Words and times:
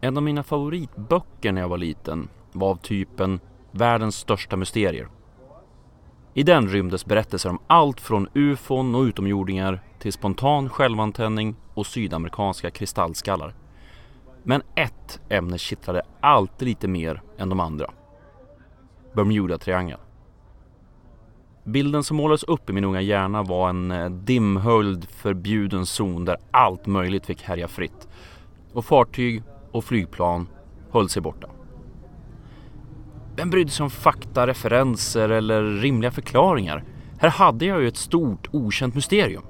En 0.00 0.16
av 0.16 0.22
mina 0.22 0.42
favoritböcker 0.42 1.52
när 1.52 1.60
jag 1.60 1.68
var 1.68 1.78
liten 1.78 2.28
var 2.52 2.70
av 2.70 2.76
typen 2.76 3.40
Världens 3.70 4.16
största 4.16 4.56
mysterier. 4.56 5.08
I 6.34 6.42
den 6.42 6.68
rymdes 6.68 7.06
berättelser 7.06 7.50
om 7.50 7.58
allt 7.66 8.00
från 8.00 8.28
ufon 8.34 8.94
och 8.94 9.02
utomjordingar 9.02 9.80
till 9.98 10.12
spontan 10.12 10.68
självantändning 10.68 11.56
och 11.74 11.86
sydamerikanska 11.86 12.70
kristallskallar. 12.70 13.54
Men 14.42 14.62
ett 14.74 15.20
ämne 15.28 15.58
kittlade 15.58 16.02
alltid 16.20 16.68
lite 16.68 16.88
mer 16.88 17.22
än 17.38 17.48
de 17.48 17.60
andra. 17.60 17.90
Bermuda-triangeln. 19.12 20.00
Bilden 21.64 22.04
som 22.04 22.16
målades 22.16 22.42
upp 22.42 22.70
i 22.70 22.72
min 22.72 22.84
unga 22.84 23.00
hjärna 23.00 23.42
var 23.42 23.68
en 23.68 23.90
eh, 23.90 24.10
dimhöljd 24.10 25.08
förbjuden 25.08 25.86
zon 25.86 26.24
där 26.24 26.36
allt 26.50 26.86
möjligt 26.86 27.26
fick 27.26 27.42
härja 27.42 27.68
fritt. 27.68 28.08
Och 28.72 28.84
fartyg 28.84 29.42
och 29.72 29.84
flygplan 29.84 30.48
höll 30.90 31.08
sig 31.08 31.22
borta. 31.22 31.48
Vem 33.36 33.50
brydde 33.50 33.70
sig 33.70 33.84
om 33.84 33.90
fakta, 33.90 34.46
referenser 34.46 35.28
eller 35.28 35.62
rimliga 35.62 36.10
förklaringar? 36.10 36.84
Här 37.18 37.30
hade 37.30 37.64
jag 37.64 37.80
ju 37.80 37.88
ett 37.88 37.96
stort 37.96 38.48
okänt 38.52 38.94
mysterium. 38.94 39.42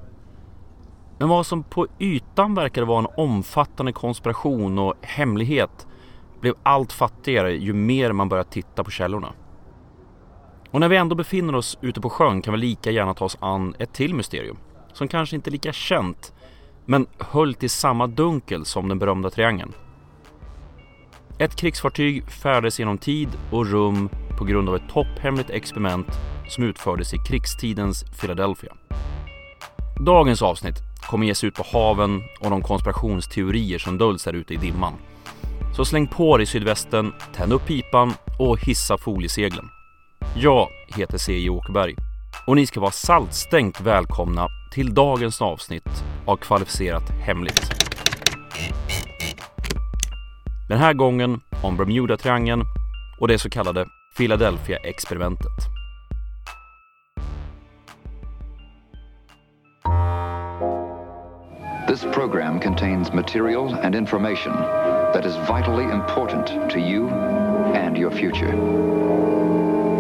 Men 1.19 1.29
vad 1.29 1.47
som 1.47 1.63
på 1.63 1.87
ytan 1.99 2.55
verkade 2.55 2.87
vara 2.87 2.99
en 2.99 3.15
omfattande 3.17 3.93
konspiration 3.93 4.79
och 4.79 4.95
hemlighet 5.03 5.87
blev 6.41 6.55
allt 6.63 6.93
fattigare 6.93 7.53
ju 7.53 7.73
mer 7.73 8.13
man 8.13 8.29
började 8.29 8.51
titta 8.51 8.85
på 8.85 8.91
källorna. 8.91 9.33
Och 10.71 10.81
när 10.81 10.89
vi 10.89 10.97
ändå 10.97 11.15
befinner 11.15 11.55
oss 11.55 11.79
ute 11.81 12.01
på 12.01 12.11
sjön 12.11 12.43
kan 12.43 12.55
vi 12.55 12.61
lika 12.61 12.91
gärna 12.91 13.15
ta 13.15 13.25
oss 13.25 13.39
an 13.41 13.75
ett 13.79 13.93
till 13.93 14.15
mysterium 14.15 14.57
som 14.93 15.09
kanske 15.09 15.37
inte 15.37 15.51
är 15.51 15.53
lika 15.53 15.73
känt 15.73 16.33
men 16.85 17.07
höll 17.19 17.55
till 17.55 17.71
samma 17.71 18.07
dunkel 18.07 18.65
som 18.65 18.89
den 18.89 18.99
berömda 18.99 19.31
triangeln. 19.31 19.73
Ett 21.41 21.57
krigsfartyg 21.57 22.31
färdades 22.31 22.79
genom 22.79 22.99
tid 22.99 23.29
och 23.51 23.67
rum 23.67 24.09
på 24.39 24.45
grund 24.45 24.69
av 24.69 24.77
ett 24.77 24.89
topphemligt 24.93 25.51
experiment 25.51 26.07
som 26.49 26.65
utfördes 26.65 27.15
i 27.15 27.19
krigstidens 27.19 28.05
Philadelphia. 28.21 28.73
Dagens 30.07 30.43
avsnitt 30.43 30.75
kommer 31.03 31.27
ge 31.27 31.35
sig 31.35 31.49
ut 31.49 31.55
på 31.55 31.65
haven 31.73 32.23
och 32.41 32.51
de 32.51 32.63
konspirationsteorier 32.63 33.79
som 33.79 33.99
döljs 33.99 34.25
där 34.25 34.33
ute 34.33 34.55
i 34.55 34.57
dimman. 34.57 34.95
Så 35.77 35.85
släng 35.85 36.07
på 36.07 36.37
dig 36.37 36.47
sydvästen, 36.47 37.13
tänd 37.35 37.53
upp 37.53 37.67
pipan 37.67 38.13
och 38.39 38.59
hissa 38.61 38.99
folieseglen. 38.99 39.69
Jag 40.37 40.69
heter 40.97 41.19
C.J. 41.19 41.51
Åkerberg 41.51 41.95
och 42.47 42.57
ni 42.57 42.67
ska 42.67 42.81
vara 42.81 42.91
saltstänkt 42.91 43.81
välkomna 43.81 44.49
till 44.73 44.95
dagens 44.95 45.43
avsnitt 45.43 46.05
av 46.27 46.37
Kvalificerat 46.37 47.11
Hemligt. 47.11 47.80
Den 50.71 50.79
här 50.79 50.95
gången 50.95 51.41
om 51.63 51.77
Bermuda-triangeln 51.77 52.65
och 53.21 53.29
det 53.29 53.39
så 53.39 53.51
kallade 53.51 53.87
Philadelphia-experimentet. 54.17 55.69
This 61.89 62.03
program 62.15 62.61
contains 62.61 63.13
material 63.13 63.75
and 63.83 63.95
information 63.95 64.53
that 65.13 65.27
is 65.27 65.37
vitally 65.37 65.85
important 65.85 66.47
to 66.47 66.79
you 66.79 67.09
and 67.75 67.99
your 67.99 68.11
future. 68.11 68.55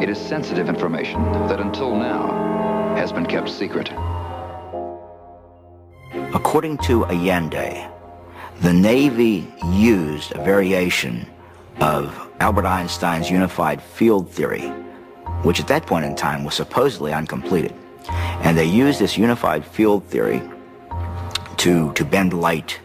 It 0.02 0.08
is 0.08 0.18
sensitive 0.28 0.68
information 0.68 1.48
that 1.48 1.60
until 1.60 1.90
now 1.90 2.96
has 2.96 3.12
been 3.12 3.26
kept 3.26 3.48
secret. 3.48 3.90
According 6.34 6.78
to 6.78 7.04
Allende, 7.06 7.99
the 8.60 8.72
Navy 8.72 9.50
used 9.72 10.32
a 10.32 10.44
variation 10.44 11.26
of 11.80 12.28
Albert 12.40 12.66
Einstein's 12.66 13.30
unified 13.30 13.82
field 13.82 14.30
theory, 14.30 14.68
which 15.42 15.60
at 15.60 15.68
that 15.68 15.86
point 15.86 16.04
in 16.04 16.14
time 16.14 16.44
was 16.44 16.54
supposedly 16.54 17.12
uncompleted. 17.12 17.74
And 18.42 18.56
they 18.56 18.66
used 18.66 18.98
this 18.98 19.16
unified 19.16 19.64
field 19.64 20.04
theory 20.04 20.42
to, 21.56 21.92
to 21.94 22.04
bend 22.04 22.34
light, 22.34 22.78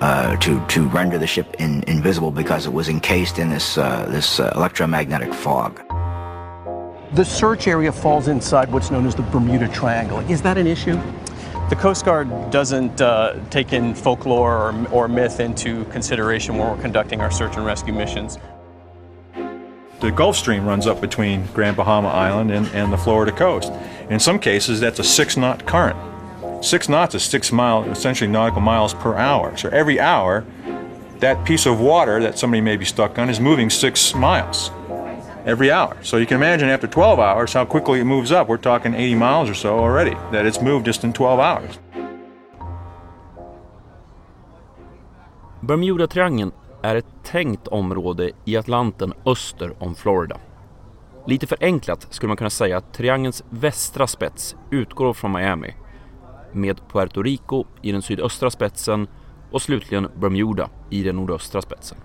uh, 0.00 0.36
to, 0.36 0.64
to 0.68 0.88
render 0.88 1.18
the 1.18 1.26
ship 1.26 1.56
in, 1.58 1.82
invisible 1.84 2.30
because 2.30 2.66
it 2.66 2.72
was 2.72 2.88
encased 2.88 3.38
in 3.38 3.50
this, 3.50 3.76
uh, 3.76 4.06
this 4.08 4.40
uh, 4.40 4.50
electromagnetic 4.54 5.34
fog. 5.34 5.80
The 7.12 7.24
search 7.24 7.68
area 7.68 7.92
falls 7.92 8.28
inside 8.28 8.72
what's 8.72 8.90
known 8.90 9.06
as 9.06 9.14
the 9.14 9.22
Bermuda 9.22 9.68
Triangle. 9.68 10.20
Is 10.30 10.40
that 10.40 10.56
an 10.56 10.66
issue? 10.66 10.98
The 11.68 11.76
Coast 11.78 12.04
Guard 12.04 12.50
doesn't 12.50 13.00
uh, 13.00 13.38
take 13.48 13.72
in 13.72 13.94
folklore 13.94 14.70
or, 14.70 14.88
or 14.88 15.08
myth 15.08 15.40
into 15.40 15.84
consideration 15.86 16.58
when 16.58 16.68
we're 16.68 16.82
conducting 16.82 17.20
our 17.20 17.30
search 17.30 17.56
and 17.56 17.64
rescue 17.64 17.94
missions. 17.94 18.38
The 20.00 20.10
Gulf 20.10 20.36
Stream 20.36 20.66
runs 20.66 20.86
up 20.86 21.00
between 21.00 21.46
Grand 21.54 21.76
Bahama 21.76 22.08
Island 22.08 22.50
and, 22.50 22.66
and 22.68 22.92
the 22.92 22.98
Florida 22.98 23.32
coast. 23.32 23.72
In 24.10 24.20
some 24.20 24.38
cases, 24.38 24.80
that's 24.80 24.98
a 24.98 25.04
six 25.04 25.36
knot 25.36 25.64
current. 25.64 25.96
Six 26.62 26.88
knots 26.88 27.14
is 27.14 27.22
six 27.22 27.50
mile, 27.50 27.84
essentially 27.84 28.28
nautical 28.28 28.60
miles 28.60 28.94
per 28.94 29.14
hour. 29.14 29.56
So 29.56 29.68
every 29.70 29.98
hour, 29.98 30.44
that 31.20 31.44
piece 31.46 31.66
of 31.66 31.80
water 31.80 32.20
that 32.20 32.38
somebody 32.38 32.60
may 32.60 32.76
be 32.76 32.84
stuck 32.84 33.18
on 33.18 33.30
is 33.30 33.40
moving 33.40 33.70
six 33.70 34.14
miles 34.14 34.70
every 35.46 35.72
hour. 35.72 35.96
So 36.02 36.16
you 36.16 36.26
can 36.26 36.36
imagine 36.36 36.74
after 36.74 36.88
12 36.88 37.18
hours 37.18 37.54
how 37.54 37.64
quickly 37.64 38.00
it 38.00 38.04
moves 38.04 38.30
up. 38.30 38.48
We're 38.48 38.56
talking 38.56 38.94
80 38.94 39.14
miles 39.14 39.50
or 39.50 39.54
so 39.54 39.78
already, 39.78 40.16
that 40.32 40.46
it's 40.46 40.62
moved 40.62 40.86
just 40.86 41.04
in 41.04 41.12
12 41.12 41.40
hours. 41.40 41.78
Bermuda-triangeln 45.60 46.52
är 46.82 46.96
ett 46.96 47.06
tänkt 47.24 47.68
område 47.68 48.30
i 48.44 48.56
Atlanten 48.56 49.12
öster 49.26 49.72
om 49.78 49.94
Florida. 49.94 50.36
Lite 51.26 51.46
förenklat 51.46 52.06
skulle 52.10 52.28
man 52.28 52.36
kunna 52.36 52.50
säga 52.50 52.76
att 52.76 52.94
triangelns 52.94 53.44
västra 53.50 54.06
spets 54.06 54.56
utgår 54.70 55.12
från 55.12 55.32
Miami 55.32 55.74
med 56.52 56.80
Puerto 56.92 57.22
Rico 57.22 57.64
i 57.82 57.92
den 57.92 58.02
sydöstra 58.02 58.50
spetsen 58.50 59.06
och 59.50 59.62
slutligen 59.62 60.08
Bermuda 60.16 60.68
i 60.90 61.02
den 61.02 61.16
nordöstra 61.16 61.62
spetsen. 61.62 61.98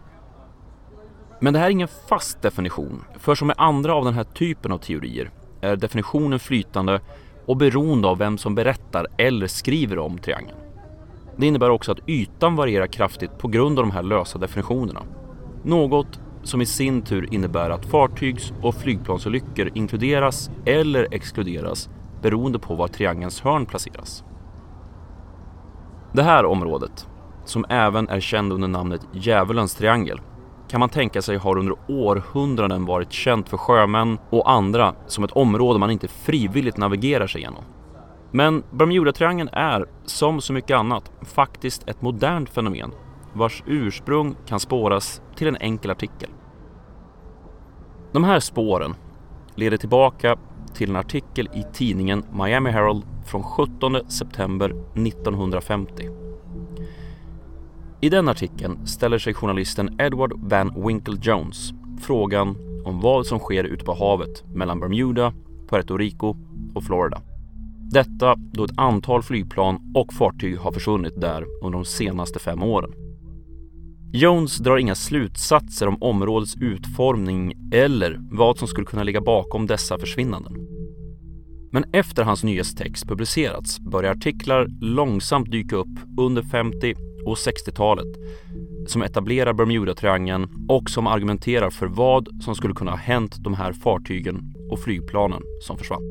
Men 1.40 1.54
det 1.54 1.60
här 1.60 1.66
är 1.66 1.72
ingen 1.72 1.88
fast 1.88 2.42
definition, 2.42 3.04
för 3.20 3.36
som 3.36 3.48
med 3.48 3.56
andra 3.60 3.96
av 3.96 4.06
den 4.06 4.14
här 4.14 4.24
typen 4.24 4.72
av 4.72 4.78
teorier 4.78 5.32
är 5.62 5.76
definitionen 5.76 6.40
flytande 6.40 7.02
och 7.46 7.58
beroende 7.58 8.08
av 8.08 8.18
vem 8.18 8.38
som 8.38 8.56
berättar 8.56 9.08
eller 9.18 9.48
skriver 9.48 10.00
om 10.00 10.18
triangeln. 10.18 10.58
Det 11.36 11.48
innebär 11.48 11.70
också 11.70 11.92
att 11.92 12.10
ytan 12.10 12.56
varierar 12.56 12.88
kraftigt 12.88 13.38
på 13.38 13.48
grund 13.48 13.80
av 13.80 13.86
de 13.86 13.92
här 13.92 14.04
lösa 14.04 14.38
definitionerna. 14.38 15.02
Något 15.64 16.20
som 16.44 16.62
i 16.62 16.66
sin 16.66 17.02
tur 17.02 17.34
innebär 17.34 17.70
att 17.70 17.86
fartygs 17.86 18.54
och 18.62 18.76
flygplansolyckor 18.76 19.72
inkluderas 19.74 20.50
eller 20.66 21.08
exkluderas 21.12 21.90
beroende 22.22 22.60
på 22.60 22.76
var 22.76 22.88
triangelns 22.88 23.42
hörn 23.42 23.66
placeras. 23.66 24.24
Det 26.14 26.24
här 26.24 26.46
området, 26.46 27.08
som 27.46 27.66
även 27.70 28.10
är 28.10 28.20
känd 28.20 28.54
under 28.54 28.68
namnet 28.68 29.02
Djävulens 29.14 29.76
triangel, 29.76 30.22
kan 30.70 30.80
man 30.80 30.90
tänka 30.90 31.22
sig 31.22 31.38
har 31.38 31.58
under 31.58 31.76
århundraden 31.88 32.86
varit 32.86 33.12
känt 33.12 33.50
för 33.50 33.58
sjömän 33.58 34.18
och 34.30 34.52
andra 34.52 34.96
som 35.08 35.24
ett 35.24 35.32
område 35.32 35.80
man 35.80 35.92
inte 35.92 36.08
frivilligt 36.08 36.78
navigerar 36.78 37.28
sig 37.28 37.42
igenom. 37.42 37.64
Men 38.32 38.64
Bermuda-triangeln 38.72 39.50
är, 39.52 39.86
som 40.06 40.42
så 40.42 40.54
mycket 40.54 40.78
annat, 40.78 41.12
faktiskt 41.22 41.88
ett 41.88 42.02
modernt 42.02 42.50
fenomen 42.50 42.92
vars 43.34 43.64
ursprung 43.66 44.36
kan 44.46 44.60
spåras 44.60 45.22
till 45.36 45.48
en 45.48 45.58
enkel 45.58 45.92
artikel. 45.92 46.30
De 48.12 48.24
här 48.24 48.40
spåren 48.40 48.96
leder 49.56 49.78
tillbaka 49.78 50.38
till 50.74 50.90
en 50.90 50.96
artikel 50.96 51.50
i 51.54 51.64
tidningen 51.74 52.24
Miami 52.34 52.70
Herald 52.70 53.04
från 53.26 53.44
17 53.44 54.12
september 54.12 54.70
1950. 54.96 56.27
I 58.02 58.10
den 58.10 58.30
artikeln 58.30 58.88
ställer 58.88 59.18
sig 59.18 59.34
journalisten 59.34 60.02
Edward 60.02 60.34
Van 60.36 60.88
Winkle 60.88 61.18
Jones 61.22 61.74
frågan 62.02 62.58
om 62.86 63.02
vad 63.02 63.26
som 63.26 63.40
sker 63.40 63.64
ute 63.64 63.86
på 63.86 63.94
havet 63.94 64.44
mellan 64.54 64.80
Bermuda, 64.80 65.34
Puerto 65.70 65.98
Rico 65.98 66.36
och 66.76 66.84
Florida. 66.84 67.22
Detta 67.92 68.36
då 68.54 68.64
ett 68.64 68.78
antal 68.78 69.24
flygplan 69.24 69.92
och 69.96 70.14
fartyg 70.14 70.58
har 70.58 70.72
försvunnit 70.72 71.22
där 71.22 71.46
under 71.64 71.80
de 71.80 71.86
senaste 71.86 72.40
fem 72.40 72.64
åren. 72.64 72.94
Jones 74.14 74.58
drar 74.58 74.78
inga 74.78 74.96
slutsatser 74.96 75.88
om 75.88 76.04
områdets 76.04 76.56
utformning 76.62 77.54
eller 77.74 78.20
vad 78.32 78.58
som 78.58 78.68
skulle 78.68 78.88
kunna 78.88 79.04
ligga 79.04 79.22
bakom 79.22 79.68
dessa 79.68 80.00
försvinnanden. 80.00 80.54
Men 81.72 81.86
efter 81.94 82.24
hans 82.24 82.44
nyhetstext 82.44 83.08
publicerats 83.08 83.80
börjar 83.80 84.12
artiklar 84.12 84.68
långsamt 84.82 85.52
dyka 85.52 85.76
upp 85.76 86.00
under 86.18 86.42
50 86.42 86.96
och 87.28 87.36
60-talet 87.36 88.08
som 88.88 89.02
etablerar 89.02 89.54
Bermuda-triangeln 89.54 90.50
och 90.70 90.90
som 90.90 91.08
argumenterar 91.08 91.70
för 91.70 91.88
vad 91.88 92.28
som 92.42 92.56
skulle 92.56 92.74
kunna 92.74 92.92
ha 92.92 92.98
hänt 92.98 93.36
de 93.44 93.54
här 93.54 93.74
fartygen 93.74 94.54
och 94.72 94.80
flygplanen 94.80 95.42
som 95.62 95.78
försvann. 95.78 96.02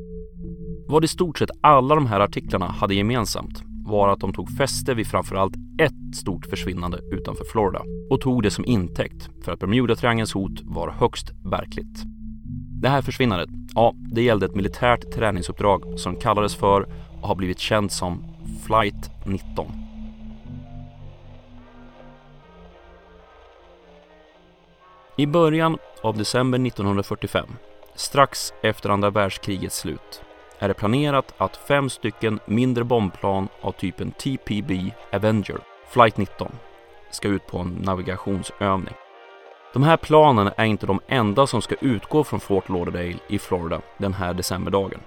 Vad 0.89 1.05
i 1.05 1.09
stort 1.09 1.39
sett 1.39 1.51
alla 1.61 1.95
de 1.95 2.07
här 2.07 2.21
artiklarna 2.21 2.67
hade 2.67 2.95
gemensamt 2.95 3.63
var 3.87 4.09
att 4.09 4.21
de 4.21 4.33
tog 4.33 4.51
fäste 4.51 4.95
vid 4.95 5.07
framförallt 5.07 5.55
ett 5.79 6.17
stort 6.17 6.47
försvinnande 6.47 7.01
utanför 7.13 7.45
Florida 7.45 7.83
och 8.11 8.21
tog 8.21 8.43
det 8.43 8.51
som 8.51 8.65
intäkt 8.65 9.29
för 9.45 9.53
att 9.53 9.61
Bermudatriangelns 9.61 10.33
hot 10.33 10.61
var 10.63 10.91
högst 10.91 11.31
verkligt. 11.45 12.03
Det 12.83 12.89
här 12.89 13.03
försvinnandet, 13.03 13.49
ja, 13.75 13.95
det 14.15 14.23
gällde 14.23 14.47
ett 14.47 14.55
militärt 14.55 15.13
träningsuppdrag 15.15 16.01
som 16.01 16.17
kallades 16.17 16.55
för 16.55 16.89
och 17.21 17.29
har 17.29 17.35
blivit 17.35 17.59
känt 17.59 17.93
som 17.93 18.25
Flight 18.67 19.11
19. 19.27 19.86
I 25.19 25.27
början 25.27 25.79
av 26.03 26.17
december 26.17 26.67
1945, 26.67 27.47
strax 27.95 28.55
efter 28.63 28.91
andra 28.91 29.11
världskrigets 29.11 29.79
slut, 29.79 30.23
är 30.59 30.69
det 30.69 30.75
planerat 30.75 31.35
att 31.37 31.57
fem 31.57 31.91
stycken 31.91 32.41
mindre 32.47 32.85
bombplan 32.85 33.49
av 33.61 33.73
typen 33.73 34.11
TPB 34.11 34.93
Avenger, 35.13 35.59
Flight 35.89 36.17
19, 36.17 36.53
ska 37.11 37.29
ut 37.29 37.47
på 37.47 37.59
en 37.59 37.69
navigationsövning. 37.69 38.95
De 39.73 39.83
här 39.83 39.97
planen 39.97 40.51
är 40.57 40.65
inte 40.65 40.87
de 40.87 41.01
enda 41.09 41.47
som 41.47 41.63
ska 41.63 41.75
utgå 41.81 42.25
från 42.25 42.41
Fort 42.41 42.69
Lauderdale 42.69 43.19
i 43.29 43.39
Florida 43.39 43.81
den 43.99 44.15
här 44.15 44.35
decemberdagen. 44.35 45.01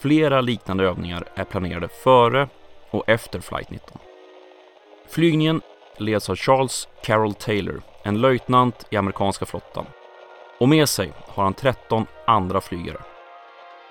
Flera 0.00 0.40
liknande 0.40 0.84
övningar 0.84 1.24
är 1.34 1.44
planerade 1.44 1.88
före 1.88 2.48
och 2.90 3.08
efter 3.08 3.40
Flight 3.40 3.70
19. 3.70 3.98
Flygningen 5.08 5.60
leds 5.98 6.30
av 6.30 6.36
Charles 6.36 6.88
Carroll 7.02 7.34
Taylor, 7.34 7.82
en 8.02 8.20
löjtnant 8.20 8.86
i 8.90 8.96
amerikanska 8.96 9.46
flottan. 9.46 9.86
Och 10.60 10.68
med 10.68 10.88
sig 10.88 11.12
har 11.26 11.44
han 11.44 11.54
13 11.54 12.06
andra 12.26 12.60
flygare. 12.60 12.98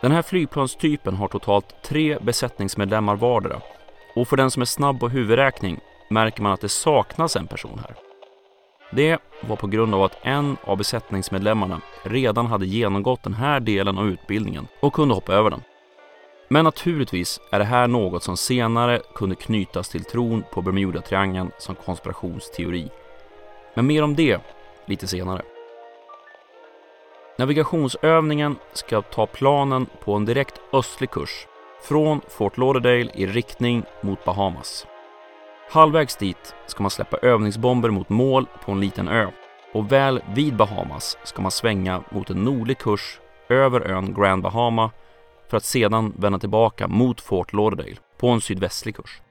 Den 0.01 0.11
här 0.11 0.21
flygplanstypen 0.21 1.15
har 1.15 1.27
totalt 1.27 1.83
tre 1.83 2.17
besättningsmedlemmar 2.21 3.15
vardera 3.15 3.61
och 4.15 4.27
för 4.27 4.37
den 4.37 4.51
som 4.51 4.61
är 4.61 4.65
snabb 4.65 4.99
på 4.99 5.09
huvudräkning 5.09 5.79
märker 6.09 6.41
man 6.41 6.51
att 6.51 6.61
det 6.61 6.69
saknas 6.69 7.35
en 7.35 7.47
person 7.47 7.81
här. 7.87 7.95
Det 8.91 9.17
var 9.41 9.55
på 9.55 9.67
grund 9.67 9.95
av 9.95 10.03
att 10.03 10.17
en 10.21 10.57
av 10.63 10.77
besättningsmedlemmarna 10.77 11.81
redan 12.03 12.45
hade 12.45 12.65
genomgått 12.65 13.23
den 13.23 13.33
här 13.33 13.59
delen 13.59 13.97
av 13.97 14.07
utbildningen 14.07 14.67
och 14.79 14.93
kunde 14.93 15.15
hoppa 15.15 15.33
över 15.33 15.49
den. 15.49 15.61
Men 16.47 16.65
naturligtvis 16.65 17.41
är 17.51 17.59
det 17.59 17.65
här 17.65 17.87
något 17.87 18.23
som 18.23 18.37
senare 18.37 19.01
kunde 19.15 19.35
knytas 19.35 19.89
till 19.89 20.03
tron 20.03 20.43
på 20.51 20.61
Bermudatriangeln 20.61 21.51
som 21.57 21.75
konspirationsteori. 21.75 22.89
Men 23.73 23.87
mer 23.87 24.03
om 24.03 24.15
det 24.15 24.41
lite 24.85 25.07
senare. 25.07 25.41
Navigationsövningen 27.37 28.55
ska 28.73 29.01
ta 29.01 29.25
planen 29.25 29.85
på 30.03 30.13
en 30.13 30.25
direkt 30.25 30.61
östlig 30.73 31.11
kurs 31.11 31.47
från 31.83 32.21
Fort 32.27 32.57
Lauderdale 32.57 33.11
i 33.13 33.25
riktning 33.25 33.83
mot 34.01 34.25
Bahamas. 34.25 34.87
Halvvägs 35.69 36.15
dit 36.15 36.55
ska 36.67 36.83
man 36.83 36.91
släppa 36.91 37.17
övningsbomber 37.17 37.89
mot 37.89 38.09
mål 38.09 38.47
på 38.65 38.71
en 38.71 38.79
liten 38.79 39.07
ö 39.07 39.27
och 39.73 39.91
väl 39.91 40.21
vid 40.33 40.55
Bahamas 40.55 41.17
ska 41.23 41.41
man 41.41 41.51
svänga 41.51 42.03
mot 42.09 42.29
en 42.29 42.43
nordlig 42.43 42.77
kurs 42.77 43.19
över 43.49 43.81
ön 43.81 44.13
Grand 44.13 44.43
Bahama 44.43 44.91
för 45.49 45.57
att 45.57 45.65
sedan 45.65 46.13
vända 46.17 46.39
tillbaka 46.39 46.87
mot 46.87 47.21
Fort 47.21 47.53
Lauderdale 47.53 47.97
på 48.17 48.29
en 48.29 48.41
sydvästlig 48.41 48.95
kurs. 48.95 49.21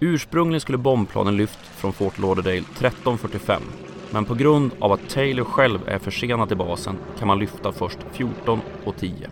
Ursprungligen 0.00 0.60
skulle 0.60 0.78
bombplanen 0.78 1.36
lyft 1.36 1.58
från 1.58 1.92
Fort 1.92 2.18
Lauderdale 2.18 2.64
13.45 2.78 3.60
men 4.10 4.24
på 4.24 4.34
grund 4.34 4.70
av 4.78 4.92
att 4.92 5.08
Taylor 5.08 5.44
själv 5.44 5.80
är 5.86 5.98
försenad 5.98 6.48
till 6.48 6.56
basen 6.56 6.98
kan 7.18 7.28
man 7.28 7.38
lyfta 7.38 7.72
först 7.72 7.98
14.10. 8.14 9.28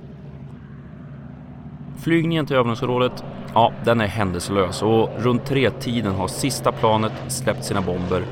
Flygningen 1.98 2.46
till 2.46 2.56
övningsområdet, 2.56 3.24
ja, 3.54 3.72
den 3.84 4.00
är 4.00 4.06
händelselös 4.06 4.82
och 4.82 5.10
runt 5.18 5.46
tre-tiden 5.46 6.14
har 6.14 6.28
sista 6.28 6.72
planet 6.72 7.12
släppt 7.28 7.64
sina 7.64 7.80
bomber 7.80 8.24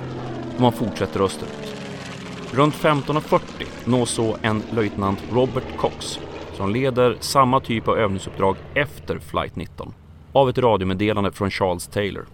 och 0.54 0.60
man 0.60 0.72
fortsätter 0.72 1.20
österut. 1.20 1.76
Runt 2.52 2.74
15.40 2.74 3.40
nås 3.84 4.10
så 4.10 4.36
en 4.42 4.62
löjtnant 4.70 5.22
Robert 5.32 5.76
Cox 5.76 6.20
som 6.56 6.70
leder 6.70 7.16
samma 7.20 7.60
typ 7.60 7.88
av 7.88 7.98
övningsuppdrag 7.98 8.56
efter 8.74 9.18
flight 9.18 9.56
19 9.56 9.94
av 10.32 10.48
ett 10.48 10.58
radiomeddelande 10.58 11.32
från 11.32 11.50
Charles 11.50 11.86
Taylor. 11.86 12.26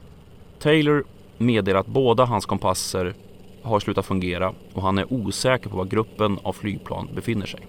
Taylor 0.58 1.04
meddelar 1.38 1.80
att 1.80 1.86
båda 1.86 2.24
hans 2.24 2.46
kompasser 2.46 3.14
har 3.62 3.80
slutat 3.80 4.06
fungera 4.06 4.52
och 4.74 4.82
han 4.82 4.98
är 4.98 5.12
osäker 5.12 5.70
på 5.70 5.76
var 5.76 5.84
gruppen 5.84 6.38
av 6.42 6.52
flygplan 6.52 7.08
befinner 7.14 7.46
sig. 7.46 7.60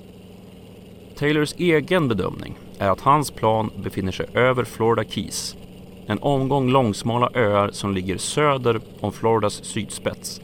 Taylors 1.16 1.54
egen 1.58 2.08
bedömning 2.08 2.56
är 2.80 2.90
att 2.90 3.02
hans 3.02 3.32
plan 3.32 3.72
befinner 3.84 4.12
sig 4.12 4.26
över 4.34 4.64
Florida 4.64 5.10
Keys, 5.10 5.56
en 6.08 6.20
omgång 6.22 6.70
långsmala 6.70 7.30
öar 7.34 7.70
som 7.72 7.94
ligger 7.94 8.18
söder 8.18 8.82
om 9.00 9.12
Floridas 9.12 9.54
sydspets, 9.64 10.42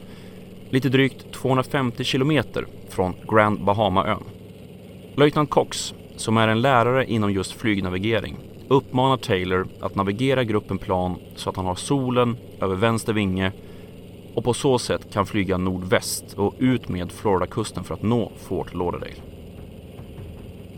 lite 0.70 0.88
drygt 0.88 1.32
250 1.32 2.04
kilometer 2.04 2.66
från 2.88 3.14
Grand 3.28 3.64
Bahama-ön. 3.64 4.22
Löjtnant 5.16 5.50
Cox, 5.50 5.94
som 6.20 6.36
är 6.36 6.48
en 6.48 6.60
lärare 6.60 7.06
inom 7.06 7.32
just 7.32 7.52
flygnavigering, 7.52 8.36
uppmanar 8.68 9.16
Taylor 9.16 9.66
att 9.80 9.94
navigera 9.94 10.44
gruppen 10.44 10.78
plan 10.78 11.16
så 11.36 11.50
att 11.50 11.56
han 11.56 11.66
har 11.66 11.74
solen 11.74 12.36
över 12.60 12.76
vänster 12.76 13.12
vinge 13.12 13.52
och 14.34 14.44
på 14.44 14.54
så 14.54 14.78
sätt 14.78 15.12
kan 15.12 15.26
flyga 15.26 15.56
nordväst 15.56 16.34
och 16.36 16.54
ut 16.58 16.88
med 16.88 17.12
Floridakusten 17.12 17.84
för 17.84 17.94
att 17.94 18.02
nå 18.02 18.32
Fort 18.36 18.74
Lauderdale. 18.74 19.14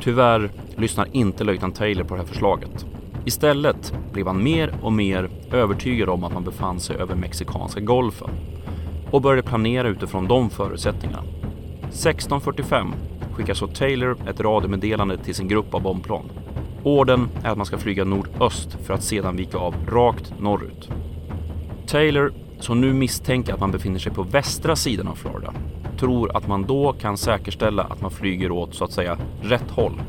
Tyvärr 0.01 0.51
lyssnar 0.77 1.09
inte 1.13 1.45
löjtnant 1.45 1.77
Taylor 1.77 2.05
på 2.05 2.15
det 2.15 2.21
här 2.21 2.29
förslaget. 2.29 2.87
Istället 3.25 3.95
blev 4.13 4.27
han 4.27 4.43
mer 4.43 4.75
och 4.83 4.93
mer 4.93 5.31
övertygad 5.53 6.09
om 6.09 6.25
att 6.25 6.35
man 6.35 6.45
befann 6.45 6.81
sig 6.81 6.97
över 6.97 7.15
Mexikanska 7.15 7.81
golfen 7.81 8.31
och 9.11 9.23
började 9.23 9.49
planera 9.49 9.89
utifrån 9.89 10.29
de 10.29 10.51
förutsättningarna. 10.51 11.23
16.45 11.93 12.93
skickar 13.33 13.55
så 13.55 13.67
Taylor 13.67 14.17
ett 14.29 14.41
radiomeddelande 14.41 15.19
till 15.19 15.35
sin 15.35 15.49
grupp 15.49 15.75
av 15.75 15.83
bombplan. 15.83 16.31
Orden 16.83 17.29
är 17.43 17.51
att 17.51 17.57
man 17.57 17.67
ska 17.67 17.79
flyga 17.79 18.05
nordöst 18.05 18.77
för 18.87 18.95
att 18.95 19.03
sedan 19.03 19.37
vika 19.37 19.59
av 19.59 19.75
rakt 19.89 20.41
norrut. 20.41 20.89
Taylor, 21.87 22.33
som 22.61 22.81
nu 22.81 22.93
misstänker 22.93 23.55
att 23.55 23.61
man 23.61 23.71
befinner 23.71 23.99
sig 23.99 24.13
på 24.13 24.23
västra 24.23 24.77
sidan 24.77 25.09
av 25.09 25.15
Florida, 25.15 25.55
tror 25.99 26.37
att 26.37 26.49
man 26.49 26.63
då 26.63 26.93
kan 26.93 27.17
säkerställa 27.17 27.83
att 27.83 28.01
man 28.01 28.11
flyger 28.11 28.51
åt 28.51 28.75
så 28.75 28.85
att 28.85 28.93
säga 28.93 29.19
rätt 29.43 29.71
håll. 29.71 30.03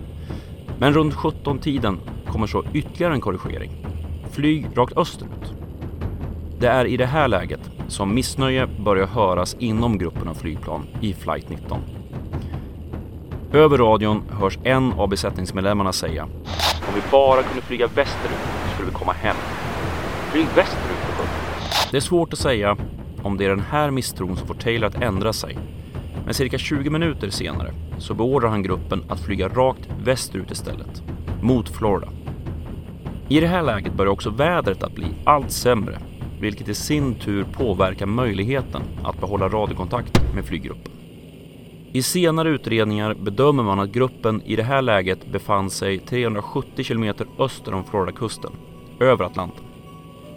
Men 0.80 0.94
runt 0.94 1.14
17-tiden 1.14 2.00
kommer 2.28 2.48
så 2.48 2.64
ytterligare 2.74 3.14
en 3.14 3.22
korrigering. 3.22 3.72
Flyg 4.32 4.68
rakt 4.76 4.98
österut. 4.98 5.54
Det 6.60 6.68
är 6.68 6.86
i 6.86 6.98
det 6.98 7.06
här 7.06 7.28
läget 7.28 7.72
som 7.88 8.16
missnöje 8.16 8.68
börjar 8.68 9.08
höras 9.08 9.56
inom 9.60 9.98
gruppen 9.98 10.28
av 10.28 10.34
flygplan 10.34 10.88
i 11.02 11.14
flight 11.14 11.50
19. 11.50 11.80
Över 13.54 13.78
radion 13.78 14.24
hörs 14.30 14.60
en 14.64 14.94
av 14.94 15.10
besättningsmedlemmarna 15.10 15.94
säga 15.94 16.24
Om 16.88 16.96
vi 16.96 17.02
bara 17.12 17.44
kunde 17.44 17.62
flyga 17.62 17.88
västerut 17.88 18.38
skulle 18.74 18.90
vi 18.90 18.96
komma 18.96 19.12
hem. 19.12 19.36
Flyg 20.32 20.46
västerut 20.46 20.98
för 20.98 21.26
Det 21.92 21.98
är 21.98 22.02
svårt 22.02 22.34
att 22.34 22.40
säga 22.40 22.78
om 23.24 23.38
det 23.38 23.46
är 23.46 23.50
den 23.50 23.60
här 23.60 23.92
misstron 23.92 24.38
som 24.38 24.48
får 24.48 24.54
Taylor 24.54 24.88
att 24.88 25.02
ändra 25.02 25.34
sig. 25.34 25.58
Men 26.26 26.34
cirka 26.34 26.58
20 26.58 26.90
minuter 26.90 27.30
senare 27.30 27.74
så 27.98 28.14
beordrar 28.14 28.50
han 28.50 28.64
gruppen 28.64 29.04
att 29.10 29.20
flyga 29.20 29.48
rakt 29.48 29.90
västerut 30.04 30.52
istället, 30.52 31.04
mot 31.42 31.70
Florida. 31.70 32.08
I 33.28 33.40
det 33.40 33.48
här 33.48 33.62
läget 33.62 33.94
börjar 33.94 34.12
också 34.12 34.30
vädret 34.30 34.84
att 34.84 34.96
bli 34.96 35.08
allt 35.24 35.52
sämre, 35.52 36.00
vilket 36.40 36.70
i 36.70 36.74
sin 36.74 37.16
tur 37.16 37.44
påverkar 37.44 38.06
möjligheten 38.06 38.82
att 39.04 39.20
behålla 39.20 39.50
radiokontakt 39.50 40.22
med 40.36 40.46
flyggruppen. 40.46 40.93
I 41.96 42.02
senare 42.02 42.50
utredningar 42.50 43.14
bedömer 43.14 43.64
man 43.64 43.80
att 43.80 43.90
gruppen 43.90 44.42
i 44.46 44.56
det 44.56 44.64
här 44.64 44.82
läget 44.82 45.28
befann 45.32 45.70
sig 45.70 46.00
370 46.00 46.86
km 46.86 47.14
öster 47.40 47.74
om 47.74 47.84
Floridakusten, 47.84 48.52
över 49.00 49.26
Atlanten. 49.26 49.64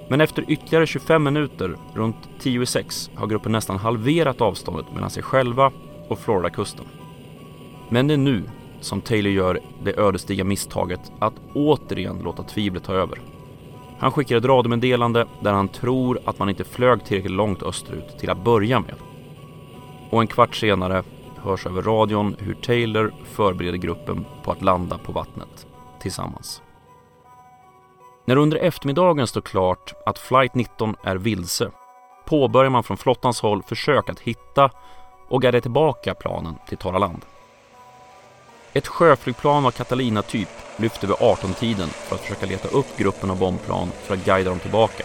Men 0.09 0.21
efter 0.21 0.45
ytterligare 0.49 0.87
25 0.87 1.23
minuter, 1.23 1.77
runt 1.95 2.17
10 2.39 2.63
i 2.63 2.67
6, 2.67 3.11
har 3.15 3.27
gruppen 3.27 3.53
nästan 3.53 3.77
halverat 3.77 4.41
avståndet 4.41 4.93
mellan 4.95 5.11
sig 5.11 5.23
själva 5.23 5.73
och 6.09 6.19
Floridakusten. 6.19 6.85
Men 7.89 8.07
det 8.07 8.15
är 8.15 8.19
nu 8.19 8.43
som 8.81 9.01
Taylor 9.01 9.33
gör 9.33 9.61
det 9.85 9.99
ödesdigra 9.99 10.45
misstaget 10.45 11.13
att 11.19 11.35
återigen 11.55 12.19
låta 12.25 12.43
tvivlet 12.43 12.85
ta 12.85 12.93
över. 12.93 13.19
Han 13.99 14.13
skickar 14.13 14.37
ett 14.37 14.45
radiomeddelande 14.45 15.27
där 15.41 15.53
han 15.53 15.69
tror 15.69 16.19
att 16.25 16.39
man 16.39 16.49
inte 16.49 16.65
flög 16.65 17.05
tillräckligt 17.05 17.33
långt 17.33 17.63
österut 17.63 18.19
till 18.19 18.31
att 18.31 18.45
börja 18.45 18.81
med. 18.81 18.95
Och 20.11 20.21
en 20.21 20.27
kvart 20.27 20.57
senare 20.57 21.03
hörs 21.47 21.67
över 21.67 21.83
radion 21.83 22.37
hur 22.39 22.55
Taylor 22.55 23.15
förbereder 23.25 23.79
gruppen 23.79 24.25
på 24.43 24.53
att 24.53 24.63
landa 24.63 24.99
på 24.99 25.13
vattnet 25.13 25.67
tillsammans. 26.01 26.63
När 28.25 28.37
under 28.37 28.57
eftermiddagen 28.57 29.27
står 29.27 29.41
klart 29.41 29.95
att 30.07 30.19
flight 30.19 30.55
19 30.55 30.97
är 31.03 31.17
vilse 31.17 31.71
påbörjar 32.27 32.71
man 32.71 32.85
från 32.85 32.97
flottans 32.97 33.41
håll 33.41 33.63
försök 33.63 34.09
att 34.09 34.21
hitta 34.21 34.71
och 35.29 35.43
guida 35.43 35.61
tillbaka 35.61 36.15
planen 36.15 36.55
till 36.69 36.79
torra 36.79 36.99
land. 36.99 37.25
Ett 38.73 38.87
sjöflygplan 38.87 39.67
av 39.67 39.71
Catalina-typ 39.71 40.49
lyfter 40.77 41.07
vid 41.07 41.17
18-tiden 41.17 41.89
för 41.89 42.15
att 42.15 42.23
försöka 42.23 42.47
leta 42.47 42.69
upp 42.69 42.97
gruppen 42.97 43.31
av 43.31 43.39
bombplan 43.39 43.89
för 44.03 44.15
att 44.15 44.25
guida 44.25 44.51
dem 44.51 44.59
tillbaka. 44.59 45.05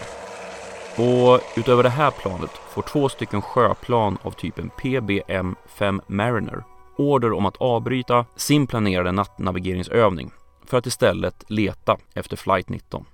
Och 0.98 1.40
utöver 1.56 1.82
det 1.82 1.88
här 1.88 2.10
planet 2.10 2.50
får 2.50 2.82
två 2.82 3.08
stycken 3.08 3.42
sjöplan 3.42 4.18
av 4.22 4.30
typen 4.30 4.70
PBM-5 4.70 6.00
Mariner 6.06 6.64
order 6.96 7.32
om 7.32 7.46
att 7.46 7.56
avbryta 7.56 8.26
sin 8.36 8.66
planerade 8.66 9.12
nattnavigeringsövning 9.12 10.30
för 10.66 10.78
att 10.78 10.86
istället 10.86 11.44
leta 11.50 11.96
efter 12.14 12.36
flight 12.36 12.68
19. 12.68 13.04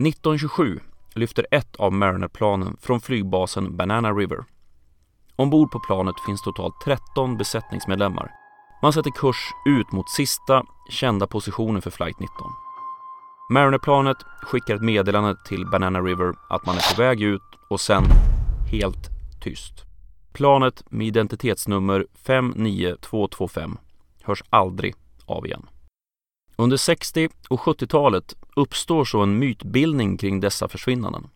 1927 0.00 0.80
lyfter 1.14 1.46
ett 1.50 1.76
av 1.76 1.92
Mariner-planen 1.92 2.76
från 2.80 3.00
flygbasen 3.00 3.76
Banana 3.76 4.12
River. 4.12 4.44
Ombord 5.36 5.70
på 5.70 5.80
planet 5.80 6.14
finns 6.26 6.42
totalt 6.42 6.74
13 6.84 7.36
besättningsmedlemmar. 7.36 8.30
Man 8.82 8.92
sätter 8.92 9.10
kurs 9.10 9.50
ut 9.66 9.92
mot 9.92 10.10
sista 10.10 10.62
kända 10.90 11.26
positionen 11.26 11.82
för 11.82 11.90
flight 11.90 12.20
19. 12.20 12.52
Mariner-planet 13.50 14.16
skickar 14.42 14.74
ett 14.74 14.82
meddelande 14.82 15.36
till 15.44 15.66
Banana 15.66 16.00
River 16.00 16.34
att 16.48 16.66
man 16.66 16.76
är 16.76 16.94
på 16.94 17.02
väg 17.02 17.22
ut 17.22 17.42
och 17.70 17.80
sen 17.80 18.04
helt 18.72 19.08
tyst. 19.40 19.84
Planet 20.32 20.84
med 20.90 21.06
identitetsnummer 21.06 22.06
59225 22.14 23.78
hörs 24.22 24.42
aldrig 24.50 24.94
av 25.26 25.46
igen. 25.46 25.66
Under 26.56 26.76
60 26.76 27.28
och 27.50 27.60
70-talet 27.60 28.36
uppstår 28.56 29.04
så 29.04 29.20
en 29.20 29.38
mytbildning 29.38 30.16
kring 30.16 30.40
dessa 30.40 30.68
försvinnanden. 30.68 31.28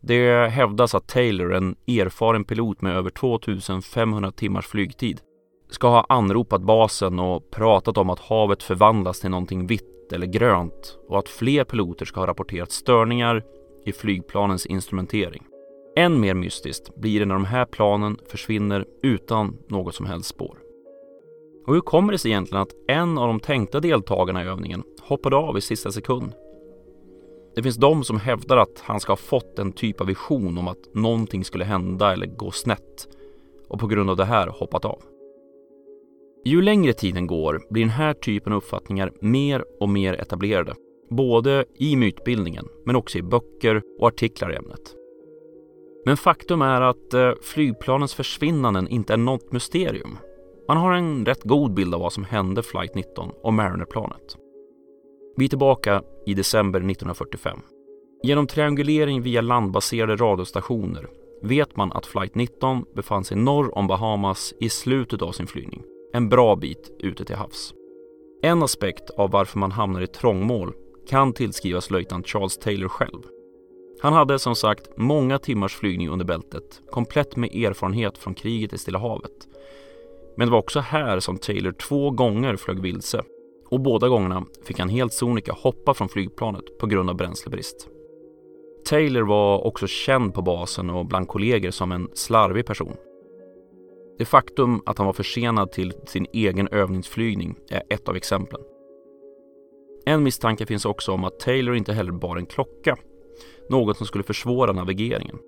Det 0.00 0.50
hävdas 0.50 0.94
att 0.94 1.08
Taylor, 1.08 1.54
en 1.54 1.76
erfaren 1.86 2.44
pilot 2.44 2.80
med 2.80 2.96
över 2.96 3.10
2500 3.10 4.32
timmars 4.32 4.66
flygtid, 4.66 5.20
ska 5.70 5.88
ha 5.88 6.06
anropat 6.08 6.62
basen 6.62 7.18
och 7.18 7.50
pratat 7.50 7.98
om 7.98 8.10
att 8.10 8.20
havet 8.20 8.62
förvandlas 8.62 9.20
till 9.20 9.30
någonting 9.30 9.66
vitt 9.66 9.99
eller 10.12 10.26
grönt 10.26 10.98
och 11.08 11.18
att 11.18 11.28
fler 11.28 11.64
piloter 11.64 12.04
ska 12.04 12.20
ha 12.20 12.26
rapporterat 12.26 12.72
störningar 12.72 13.44
i 13.84 13.92
flygplanens 13.92 14.66
instrumentering. 14.66 15.44
Än 15.96 16.20
mer 16.20 16.34
mystiskt 16.34 16.96
blir 16.96 17.20
det 17.20 17.26
när 17.26 17.34
de 17.34 17.44
här 17.44 17.64
planen 17.64 18.18
försvinner 18.28 18.84
utan 19.02 19.58
något 19.68 19.94
som 19.94 20.06
helst 20.06 20.28
spår. 20.28 20.58
Och 21.66 21.74
hur 21.74 21.80
kommer 21.80 22.12
det 22.12 22.18
sig 22.18 22.30
egentligen 22.30 22.62
att 22.62 22.74
en 22.88 23.18
av 23.18 23.26
de 23.26 23.40
tänkta 23.40 23.80
deltagarna 23.80 24.44
i 24.44 24.46
övningen 24.46 24.82
hoppade 25.00 25.36
av 25.36 25.58
i 25.58 25.60
sista 25.60 25.92
sekund? 25.92 26.32
Det 27.54 27.62
finns 27.62 27.76
de 27.76 28.04
som 28.04 28.20
hävdar 28.20 28.56
att 28.56 28.80
han 28.80 29.00
ska 29.00 29.12
ha 29.12 29.16
fått 29.16 29.58
en 29.58 29.72
typ 29.72 30.00
av 30.00 30.06
vision 30.06 30.58
om 30.58 30.68
att 30.68 30.94
någonting 30.94 31.44
skulle 31.44 31.64
hända 31.64 32.12
eller 32.12 32.26
gå 32.26 32.50
snett 32.50 33.08
och 33.68 33.80
på 33.80 33.86
grund 33.86 34.10
av 34.10 34.16
det 34.16 34.24
här 34.24 34.46
hoppat 34.48 34.84
av. 34.84 35.02
Ju 36.44 36.62
längre 36.62 36.92
tiden 36.92 37.26
går 37.26 37.62
blir 37.70 37.82
den 37.82 37.90
här 37.90 38.14
typen 38.14 38.52
av 38.52 38.56
uppfattningar 38.56 39.12
mer 39.20 39.64
och 39.80 39.88
mer 39.88 40.14
etablerade, 40.14 40.74
både 41.10 41.64
i 41.78 41.96
mytbildningen 41.96 42.68
men 42.84 42.96
också 42.96 43.18
i 43.18 43.22
böcker 43.22 43.82
och 43.98 44.08
artiklar 44.08 44.52
i 44.52 44.56
ämnet. 44.56 44.94
Men 46.04 46.16
faktum 46.16 46.62
är 46.62 46.80
att 46.80 47.14
eh, 47.14 47.32
flygplanens 47.42 48.14
försvinnanden 48.14 48.88
inte 48.88 49.12
är 49.12 49.16
något 49.16 49.52
mysterium. 49.52 50.18
Man 50.68 50.76
har 50.76 50.92
en 50.92 51.26
rätt 51.26 51.42
god 51.42 51.74
bild 51.74 51.94
av 51.94 52.00
vad 52.00 52.12
som 52.12 52.24
hände 52.24 52.62
Flight 52.62 52.94
19 52.94 53.30
och 53.42 53.54
Mariner-planet. 53.54 54.36
Vi 55.36 55.44
är 55.44 55.48
tillbaka 55.48 56.02
i 56.26 56.34
december 56.34 56.78
1945. 56.78 57.58
Genom 58.22 58.46
triangulering 58.46 59.22
via 59.22 59.40
landbaserade 59.40 60.16
radiostationer 60.16 61.06
vet 61.42 61.76
man 61.76 61.92
att 61.92 62.06
Flight 62.06 62.34
19 62.34 62.84
befann 62.94 63.24
sig 63.24 63.36
norr 63.36 63.78
om 63.78 63.86
Bahamas 63.86 64.54
i 64.60 64.68
slutet 64.68 65.22
av 65.22 65.32
sin 65.32 65.46
flygning, 65.46 65.82
en 66.12 66.28
bra 66.28 66.56
bit 66.56 66.96
ute 66.98 67.24
till 67.24 67.36
havs. 67.36 67.74
En 68.42 68.62
aspekt 68.62 69.10
av 69.10 69.30
varför 69.30 69.58
man 69.58 69.72
hamnar 69.72 70.00
i 70.00 70.06
trångmål 70.06 70.72
kan 71.08 71.32
tillskrivas 71.32 71.90
löjtnant 71.90 72.28
Charles 72.28 72.58
Taylor 72.58 72.88
själv. 72.88 73.22
Han 74.00 74.12
hade 74.12 74.38
som 74.38 74.56
sagt 74.56 74.88
många 74.96 75.38
timmars 75.38 75.76
flygning 75.76 76.08
under 76.08 76.24
bältet, 76.24 76.82
komplett 76.90 77.36
med 77.36 77.54
erfarenhet 77.54 78.18
från 78.18 78.34
kriget 78.34 78.72
i 78.72 78.78
Stilla 78.78 78.98
havet. 78.98 79.48
Men 80.36 80.48
det 80.48 80.52
var 80.52 80.58
också 80.58 80.80
här 80.80 81.20
som 81.20 81.38
Taylor 81.38 81.72
två 81.72 82.10
gånger 82.10 82.56
flög 82.56 82.80
vilse 82.80 83.22
och 83.68 83.80
båda 83.80 84.08
gångerna 84.08 84.44
fick 84.64 84.78
han 84.78 84.88
helt 84.88 85.12
sonika 85.12 85.52
hoppa 85.52 85.94
från 85.94 86.08
flygplanet 86.08 86.78
på 86.78 86.86
grund 86.86 87.10
av 87.10 87.16
bränslebrist. 87.16 87.88
Taylor 88.84 89.22
var 89.22 89.66
också 89.66 89.86
känd 89.86 90.34
på 90.34 90.42
basen 90.42 90.90
och 90.90 91.06
bland 91.06 91.28
kollegor 91.28 91.70
som 91.70 91.92
en 91.92 92.08
slarvig 92.14 92.66
person. 92.66 92.96
Det 94.20 94.26
faktum 94.26 94.82
att 94.86 94.98
han 94.98 95.06
var 95.06 95.12
försenad 95.12 95.72
till 95.72 95.92
sin 96.06 96.26
egen 96.32 96.68
övningsflygning 96.68 97.56
är 97.70 97.82
ett 97.90 98.08
av 98.08 98.16
exemplen. 98.16 98.60
En 100.06 100.22
misstanke 100.22 100.66
finns 100.66 100.84
också 100.84 101.12
om 101.12 101.24
att 101.24 101.40
Taylor 101.40 101.76
inte 101.76 101.92
heller 101.92 102.12
bar 102.12 102.36
en 102.36 102.46
klocka 102.46 102.96
något 103.70 103.96
som 103.96 104.06
skulle 104.06 104.24
försvåra 104.24 104.72
navigeringen. 104.72 105.38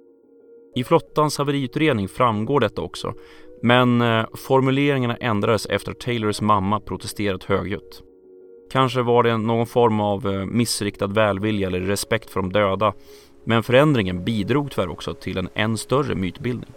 I 0.74 0.84
flottans 0.84 1.38
haveriutredning 1.38 2.08
framgår 2.08 2.60
detta 2.60 2.82
också, 2.82 3.14
men 3.62 4.00
eh, 4.00 4.24
formuleringarna 4.34 5.16
ändrades 5.16 5.66
efter 5.66 5.92
att 5.92 6.00
Taylors 6.00 6.40
mamma 6.40 6.80
protesterat 6.80 7.44
högljutt. 7.44 8.02
Kanske 8.70 9.02
var 9.02 9.22
det 9.22 9.36
någon 9.36 9.66
form 9.66 10.00
av 10.00 10.26
eh, 10.26 10.46
missriktad 10.46 11.06
välvilja 11.06 11.66
eller 11.66 11.80
respekt 11.80 12.30
för 12.30 12.40
de 12.40 12.52
döda, 12.52 12.94
men 13.44 13.62
förändringen 13.62 14.24
bidrog 14.24 14.70
tyvärr 14.70 14.88
också 14.88 15.14
till 15.14 15.38
en 15.38 15.48
än 15.54 15.78
större 15.78 16.14
mytbildning. 16.14 16.70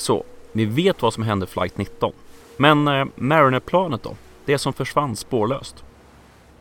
Så, 0.00 0.24
vi 0.52 0.64
vet 0.64 1.02
vad 1.02 1.14
som 1.14 1.22
hände 1.22 1.46
flight 1.46 1.78
19. 1.78 2.12
Men 2.56 2.88
eh, 2.88 3.04
Mariner-planet 3.14 4.02
då? 4.02 4.16
Det 4.44 4.58
som 4.58 4.72
försvann 4.72 5.16
spårlöst? 5.16 5.84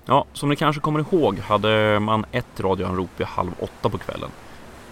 Ja, 0.06 0.26
som 0.34 0.50
ni 0.50 0.56
kanske 0.56 0.82
kommer 0.82 1.00
ihåg 1.00 1.40
hade 1.40 2.00
man 2.00 2.26
ett 2.32 2.60
radioanrop 2.60 3.10
vid 3.18 3.28
halv 3.28 3.52
åtta 3.60 3.90
på 3.90 3.98
kvällen. 3.98 4.30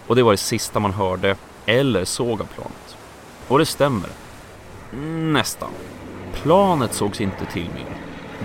Och 0.08 0.16
det 0.16 0.24
var 0.24 0.32
det 0.32 0.38
sista 0.38 0.80
man 0.80 0.94
hörde 0.94 1.36
eller 1.66 2.06
såg 2.06 2.42
av 2.42 2.46
planet. 2.46 2.98
Och 3.48 3.60
det 3.60 3.66
stämmer. 3.66 4.10
Nästan. 5.32 5.70
Planet 6.34 6.94
sågs 6.94 7.22
inte 7.22 7.46
till 7.46 7.70
mer. 7.70 7.98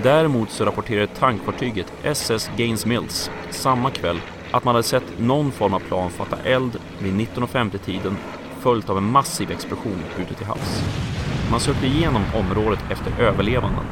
Däremot 0.03 0.51
så 0.51 0.65
rapporterade 0.65 1.07
tankfartyget 1.07 1.93
SS 2.03 2.51
Gaines 2.57 2.87
Mills 2.87 3.31
samma 3.51 3.91
kväll 3.91 4.21
att 4.51 4.65
man 4.65 4.75
hade 4.75 4.87
sett 4.87 5.19
någon 5.19 5.53
form 5.53 5.75
av 5.75 5.81
plan 5.81 6.11
fatta 6.11 6.37
eld 6.45 6.79
vid 6.99 7.15
19.50-tiden 7.15 8.17
följt 8.63 8.91
av 8.91 8.99
en 8.99 9.13
massiv 9.13 9.51
explosion 9.51 10.05
ute 10.19 10.35
till 10.35 10.47
havs. 10.47 10.83
Man 11.51 11.61
sökte 11.61 11.87
igenom 11.87 12.23
området 12.35 12.81
efter 12.91 13.23
överlevanden 13.23 13.85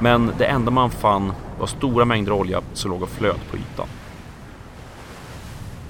men 0.00 0.32
det 0.38 0.44
enda 0.44 0.70
man 0.70 0.90
fann 0.90 1.32
var 1.58 1.66
stora 1.66 2.04
mängder 2.04 2.32
olja 2.32 2.62
som 2.72 2.90
låg 2.90 3.02
och 3.02 3.08
flöt 3.08 3.50
på 3.50 3.56
ytan. 3.56 3.88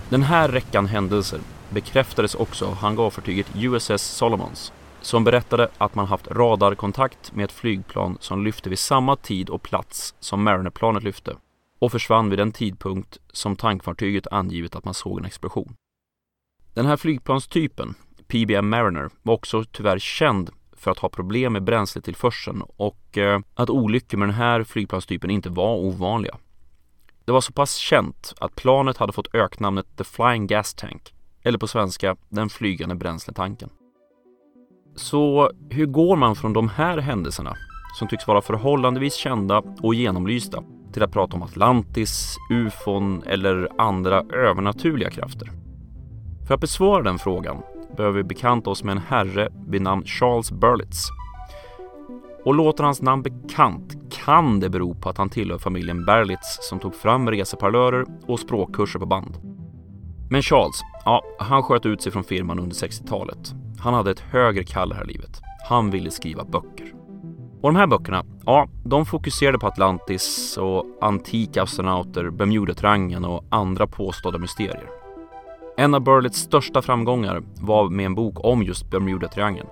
Den 0.09 0.23
här 0.23 0.49
räckan 0.49 0.87
händelser 0.87 1.41
bekräftades 1.71 2.35
också 2.35 2.67
av 2.67 2.75
hangarfartyget 2.75 3.47
USS 3.55 4.03
Solomons 4.03 4.73
som 5.01 5.25
berättade 5.25 5.69
att 5.79 5.95
man 5.95 6.07
haft 6.07 6.31
radarkontakt 6.31 7.35
med 7.35 7.45
ett 7.45 7.53
flygplan 7.53 8.19
som 8.21 8.45
lyfte 8.45 8.69
vid 8.69 8.79
samma 8.79 9.17
tid 9.17 9.51
och 9.51 9.63
plats 9.63 10.15
som 10.21 10.45
Mariner-planet 10.45 11.03
lyfte 11.03 11.37
och 11.79 11.93
försvann 11.93 12.31
vid 12.31 12.39
den 12.39 12.53
tidpunkt 12.53 13.19
som 13.33 13.57
tankfartyget 13.57 14.27
angivit 14.27 14.77
att 14.77 14.85
man 14.85 14.95
såg 14.95 15.19
en 15.19 15.25
explosion. 15.25 15.75
Den 16.75 16.87
här 16.87 16.97
flygplanstypen, 16.97 17.95
PBM 18.29 18.69
Mariner, 18.69 19.11
var 19.23 19.35
också 19.35 19.65
tyvärr 19.65 19.99
känd 19.99 20.51
för 20.77 20.91
att 20.91 20.99
ha 20.99 21.09
problem 21.09 21.53
med 21.53 21.65
bränsletillförseln 21.65 22.63
och 22.77 23.19
eh, 23.19 23.41
att 23.55 23.71
olyckor 23.71 24.19
med 24.19 24.29
den 24.29 24.35
här 24.35 24.65
flygplanstypen 24.65 25.31
inte 25.31 25.51
var 25.51 25.77
ovanliga. 25.77 26.37
Det 27.25 27.33
var 27.33 27.41
så 27.41 27.53
pass 27.53 27.75
känt 27.75 28.35
att 28.41 28.55
planet 28.55 28.97
hade 28.97 29.13
fått 29.13 29.35
öknamnet 29.35 29.87
The 29.97 30.05
Flying 30.05 30.47
Gas 30.47 30.75
Tank, 30.75 31.15
eller 31.43 31.59
på 31.59 31.67
svenska 31.67 32.17
den 32.29 32.49
flygande 32.49 32.95
bränsletanken. 32.95 33.71
Så 34.97 35.51
hur 35.71 35.87
går 35.87 36.17
man 36.17 36.37
från 36.37 36.53
de 36.53 36.69
här 36.69 36.99
händelserna, 36.99 37.57
som 37.99 38.09
tycks 38.09 38.27
vara 38.27 38.43
förhållandevis 38.43 39.15
kända 39.15 39.63
och 39.83 39.95
genomlysta, 39.95 40.63
till 40.93 41.03
att 41.03 41.13
prata 41.13 41.37
om 41.37 41.43
Atlantis, 41.43 42.37
ufon 42.51 43.23
eller 43.23 43.69
andra 43.79 44.21
övernaturliga 44.21 45.11
krafter? 45.11 45.51
För 46.47 46.55
att 46.55 46.61
besvara 46.61 47.03
den 47.03 47.19
frågan 47.19 47.63
behöver 47.97 48.17
vi 48.17 48.25
bekanta 48.25 48.71
oss 48.71 48.85
med 48.85 48.93
en 48.93 49.03
herre 49.09 49.49
vid 49.67 49.83
namn 49.83 50.05
Charles 50.05 50.53
Berlitz. 50.53 51.09
Och 52.45 52.55
låter 52.55 52.85
hans 52.85 53.03
namn 53.03 53.23
bekant 53.23 54.11
kan 54.11 54.61
det 54.61 54.69
bero 54.69 54.95
på 54.95 55.09
att 55.09 55.19
han 55.19 55.31
tillhör 55.31 55.59
familjen 55.59 56.05
Berlitz 56.05 56.59
som 56.61 56.79
tog 56.79 56.95
fram 56.95 57.31
reseparlörer 57.31 58.07
och 58.27 58.41
språkkurser 58.41 58.99
på 58.99 59.07
band. 59.07 59.39
Men 60.31 60.43
Charles, 60.43 60.83
ja, 61.05 61.23
han 61.39 61.63
sköt 61.63 61.87
ut 61.87 62.03
sig 62.03 62.13
från 62.13 62.25
firman 62.25 62.59
under 62.59 62.77
60-talet. 62.77 63.55
Han 63.79 63.95
hade 63.95 64.11
ett 64.11 64.21
högre 64.21 64.65
kall 64.65 64.93
här 64.93 65.05
i 65.05 65.13
livet. 65.13 65.41
Han 65.69 65.91
ville 65.91 66.11
skriva 66.11 66.45
böcker. 66.45 66.95
Och 67.63 67.73
de 67.73 67.77
här 67.77 67.87
böckerna, 67.87 68.25
ja, 68.47 68.69
de 68.85 69.07
fokuserade 69.07 69.59
på 69.59 69.67
Atlantis 69.67 70.57
och 70.57 70.85
antika 71.01 71.63
astronauter, 71.63 72.31
Bermudatriangeln 72.31 73.25
och 73.25 73.45
andra 73.51 73.87
påstådda 73.87 74.39
mysterier. 74.39 75.04
En 75.77 75.95
av 75.95 76.01
Burletts 76.01 76.39
största 76.39 76.83
framgångar 76.83 77.43
var 77.61 77.89
med 77.89 78.07
en 78.07 78.15
bok 78.15 78.45
om 78.45 78.63
just 78.63 78.91
Bermudatriangeln. 78.91 79.69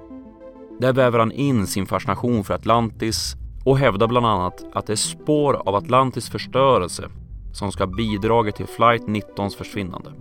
Där 0.81 0.93
väver 0.93 1.19
han 1.19 1.33
in 1.33 1.67
sin 1.67 1.87
fascination 1.87 2.45
för 2.45 2.55
Atlantis 2.55 3.37
och 3.65 3.79
hävdar 3.79 4.09
bland 4.09 4.27
annat 4.27 4.65
att 4.73 4.87
det 4.87 4.93
är 4.93 4.97
spår 4.97 5.55
av 5.55 5.75
Atlantis 5.75 6.31
förstörelse 6.31 7.09
som 7.53 7.73
ska 7.73 7.85
ha 7.85 7.93
bidragit 7.93 8.57
till 8.57 8.67
flight 8.67 9.03
19s 9.03 9.57
försvinnande. 9.57 10.13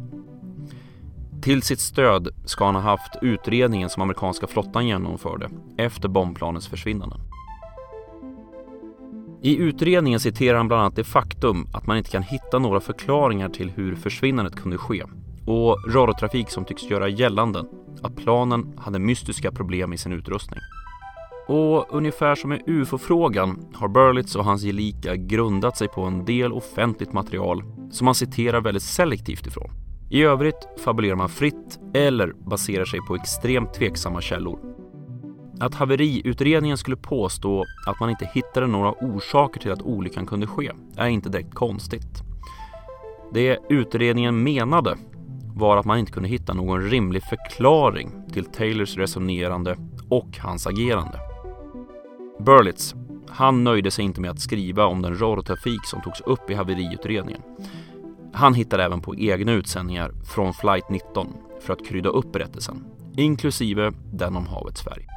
Till 1.42 1.62
sitt 1.62 1.80
stöd 1.80 2.28
ska 2.46 2.66
han 2.66 2.76
ha 2.76 2.82
haft 2.82 3.16
utredningen 3.22 3.90
som 3.90 4.02
amerikanska 4.02 4.48
flottan 4.48 4.88
genomförde 4.88 5.50
efter 5.78 6.10
bombplanens 6.10 6.68
försvinnande. 6.68 7.16
I 9.42 9.58
utredningen 9.58 10.20
citerar 10.20 10.58
han 10.58 10.68
bland 10.68 10.82
annat 10.82 10.96
det 10.96 11.04
faktum 11.04 11.68
att 11.74 11.88
man 11.88 11.98
inte 11.98 12.10
kan 12.10 12.24
hitta 12.24 12.60
några 12.60 12.80
förklaringar 12.80 13.50
till 13.50 13.70
hur 13.70 13.96
försvinnandet 13.96 14.56
kunde 14.56 14.78
ske 14.78 15.04
och 15.52 15.94
radiotrafik 15.94 16.50
som 16.50 16.66
tycks 16.66 16.84
göra 16.84 17.10
gällande 17.10 17.64
att 18.02 18.16
planen 18.16 18.74
hade 18.78 19.00
mystiska 19.00 19.52
problem 19.52 19.94
i 19.94 19.98
sin 19.98 20.12
utrustning. 20.12 20.60
Och 21.48 21.88
ungefär 21.90 22.36
som 22.36 22.54
i 22.54 22.62
UFO-frågan 22.68 23.66
har 23.74 23.88
Berlitz 23.88 24.36
och 24.36 24.46
hans 24.46 24.64
gelika 24.64 25.16
grundat 25.16 25.78
sig 25.78 25.88
på 25.88 26.02
en 26.02 26.26
del 26.26 26.54
offentligt 26.54 27.14
material 27.14 27.64
som 27.92 28.06
man 28.06 28.16
citerar 28.16 28.62
väldigt 28.62 28.84
selektivt 28.84 29.48
ifrån. 29.48 29.72
I 30.10 30.24
övrigt 30.24 30.68
fabulerar 30.84 31.16
man 31.16 31.30
fritt 31.30 31.80
eller 31.94 32.34
baserar 32.34 32.86
sig 32.86 33.00
på 33.08 33.16
extremt 33.16 33.74
tveksamma 33.74 34.22
källor. 34.22 34.60
Att 35.60 35.76
haveriutredningen 35.76 36.78
skulle 36.78 36.98
påstå 36.98 37.66
att 37.88 38.00
man 38.00 38.10
inte 38.10 38.30
hittade 38.34 38.68
några 38.68 38.92
orsaker 38.92 39.60
till 39.60 39.72
att 39.72 39.82
olyckan 39.82 40.26
kunde 40.26 40.48
ske 40.48 40.72
är 40.98 41.08
inte 41.08 41.30
direkt 41.30 41.54
konstigt. 41.54 42.24
Det 43.34 43.60
utredningen 43.70 44.44
menade 44.44 44.98
var 45.56 45.78
att 45.78 45.86
man 45.86 46.00
inte 46.00 46.12
kunde 46.12 46.30
hitta 46.30 46.54
någon 46.54 46.82
rimlig 46.82 47.24
förklaring 47.24 48.12
till 48.34 48.46
Taylors 48.46 48.98
resonerande 48.98 49.78
och 50.10 50.38
hans 50.40 50.68
agerande. 50.68 51.20
Berlitz, 52.40 52.96
han 53.30 53.64
nöjde 53.64 53.92
sig 53.92 54.06
inte 54.06 54.22
med 54.22 54.32
att 54.32 54.40
skriva 54.40 54.86
om 54.86 55.02
den 55.02 55.20
radiotrafik 55.22 55.86
som 55.86 56.02
togs 56.02 56.22
upp 56.22 56.50
i 56.50 56.54
haveriutredningen. 56.54 57.42
Han 58.34 58.54
hittade 58.54 58.84
även 58.84 59.02
på 59.02 59.16
egna 59.16 59.52
utsändningar 59.52 60.12
från 60.36 60.54
flight 60.54 60.90
19 60.90 61.28
för 61.62 61.74
att 61.74 61.88
krydda 61.88 62.10
upp 62.10 62.32
berättelsen, 62.32 62.84
inklusive 63.18 63.92
den 64.14 64.36
om 64.36 64.48
havets 64.48 64.84
färg. 64.84 65.08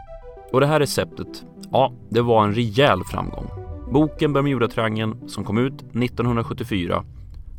Och 0.53 0.61
det 0.61 0.67
här 0.67 0.81
receptet, 0.81 1.45
ja, 1.71 1.93
det 2.09 2.23
var 2.23 2.45
en 2.45 2.55
rejäl 2.55 3.05
framgång. 3.05 3.51
Boken 3.93 4.33
Bermudatriangeln 4.33 5.29
som 5.29 5.45
kom 5.45 5.59
ut 5.59 5.75
1974 5.75 7.05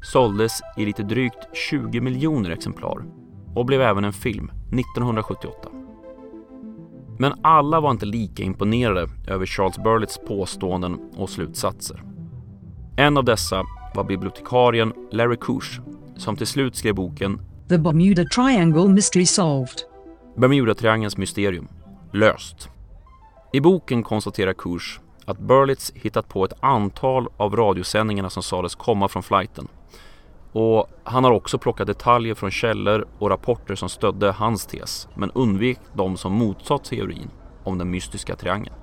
såldes 0.05 0.61
i 0.77 0.85
lite 0.85 1.03
drygt 1.03 1.57
20 1.69 2.01
miljoner 2.01 2.49
exemplar 2.49 3.05
och 3.55 3.65
blev 3.65 3.81
även 3.81 4.03
en 4.03 4.13
film 4.13 4.51
1978. 4.67 5.69
Men 7.19 7.33
alla 7.41 7.79
var 7.79 7.91
inte 7.91 8.05
lika 8.05 8.43
imponerade 8.43 9.09
över 9.27 9.45
Charles 9.45 9.77
Burletts 9.77 10.19
påståenden 10.27 10.99
och 11.17 11.29
slutsatser. 11.29 12.03
En 12.97 13.17
av 13.17 13.23
dessa 13.23 13.63
var 13.95 14.03
bibliotekarien 14.03 14.93
Larry 15.11 15.37
Kush 15.37 15.81
som 16.17 16.35
till 16.35 16.47
slut 16.47 16.75
skrev 16.75 16.95
boken 16.95 17.41
The 17.69 17.77
Bermuda 17.77 18.25
Triangle 18.25 18.87
Mystery 18.87 19.25
Solved. 19.25 19.79
Bermudatriangelns 20.37 21.17
mysterium 21.17 21.67
löst. 22.13 22.69
I 23.53 23.61
boken 23.61 24.03
konstaterar 24.03 24.53
Kush 24.53 24.99
att 25.25 25.39
Burlitz 25.39 25.91
hittat 25.95 26.27
på 26.27 26.45
ett 26.45 26.53
antal 26.59 27.27
av 27.37 27.55
radiosändningarna 27.55 28.29
som 28.29 28.43
sades 28.43 28.75
komma 28.75 29.07
från 29.07 29.23
flighten. 29.23 29.67
Och 30.57 30.89
han 31.03 31.23
har 31.23 31.31
också 31.31 31.57
plockat 31.57 31.87
detaljer 31.87 32.35
från 32.35 32.51
källor 32.51 33.07
och 33.19 33.29
rapporter 33.29 33.75
som 33.75 33.89
stödde 33.89 34.31
hans 34.31 34.65
tes 34.65 35.07
men 35.15 35.31
undvek 35.31 35.79
de 35.93 36.17
som 36.17 36.33
motsatt 36.33 36.83
teorin 36.83 37.29
om 37.63 37.77
den 37.77 37.89
mystiska 37.89 38.35
triangeln. 38.35 38.75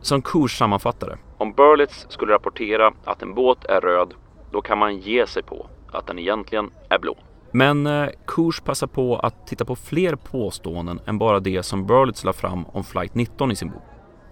Som 0.00 0.22
Kurs 0.22 0.58
sammanfattade, 0.58 1.18
om 1.38 1.52
Burlitz 1.52 2.06
skulle 2.08 2.32
rapportera 2.32 2.92
att 3.04 3.22
en 3.22 3.34
båt 3.34 3.64
är 3.64 3.80
röd, 3.80 4.14
då 4.52 4.60
kan 4.60 4.78
man 4.78 4.98
ge 4.98 5.26
sig 5.26 5.42
på 5.42 5.66
att 5.92 6.06
den 6.06 6.18
egentligen 6.18 6.70
är 6.88 6.98
blå. 6.98 7.16
Men 7.52 7.86
eh, 7.86 8.08
Kurs 8.26 8.60
passar 8.60 8.86
på 8.86 9.16
att 9.16 9.46
titta 9.46 9.64
på 9.64 9.76
fler 9.76 10.14
påståenden 10.14 11.00
än 11.06 11.18
bara 11.18 11.40
det 11.40 11.62
som 11.62 11.86
Burlitz 11.86 12.24
la 12.24 12.32
fram 12.32 12.64
om 12.66 12.84
flight 12.84 13.14
19 13.14 13.50
i 13.50 13.56
sin 13.56 13.70
bok. 13.70 13.82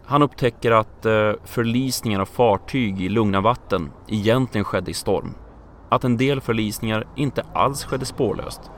Han 0.04 0.22
upptäcker 0.22 0.72
att 0.72 1.06
eh, 1.06 1.12
förlisningen 1.12 1.40
förlisningar 1.44 2.20
av 2.20 2.26
fartyg 2.26 3.00
i 3.00 3.08
lugna 3.08 3.40
vatten 3.40 3.90
egentligen 4.08 4.64
skedde 4.64 4.90
i 4.90 4.94
storm. 4.94 5.34
Att 5.88 6.04
en 6.04 6.16
del 6.16 6.40
förlisningar 6.40 7.06
inte 7.16 7.44
alls 7.52 7.84
skedde 7.84 8.04
spårlöst 8.04 8.70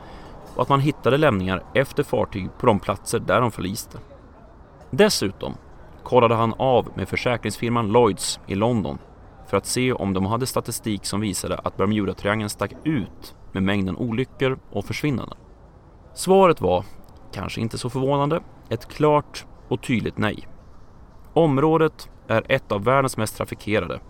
och 0.54 0.62
att 0.62 0.68
man 0.68 0.80
hittade 0.80 1.16
lämningar 1.16 1.62
efter 1.74 2.02
fartyg 2.02 2.48
på 2.58 2.66
de 2.66 2.80
platser 2.80 3.18
där 3.18 3.40
de 3.40 3.50
förliste. 3.50 3.98
Dessutom 4.90 5.54
kollade 6.02 6.34
han 6.34 6.54
av 6.58 6.88
med 6.94 7.08
försäkringsfirman 7.08 7.92
Lloyds 7.92 8.40
i 8.46 8.54
London 8.54 8.98
för 9.46 9.56
att 9.56 9.66
se 9.66 9.92
om 9.92 10.12
de 10.12 10.26
hade 10.26 10.46
statistik 10.46 11.06
som 11.06 11.20
visade 11.20 11.58
att 11.58 11.76
Bermudatriangeln 11.76 12.50
stack 12.50 12.72
ut 12.84 13.34
med 13.52 13.62
mängden 13.62 13.96
olyckor 13.96 14.58
och 14.70 14.84
försvinnanden. 14.84 15.38
Svaret 16.14 16.60
var, 16.60 16.84
kanske 17.32 17.60
inte 17.60 17.78
så 17.78 17.90
förvånande, 17.90 18.40
ett 18.68 18.88
klart 18.88 19.46
och 19.68 19.82
tydligt 19.82 20.18
nej. 20.18 20.48
Området 21.32 22.10
är 22.28 22.44
ett 22.48 22.72
av 22.72 22.84
världens 22.84 23.16
mest 23.16 23.36
trafikerade 23.36 24.00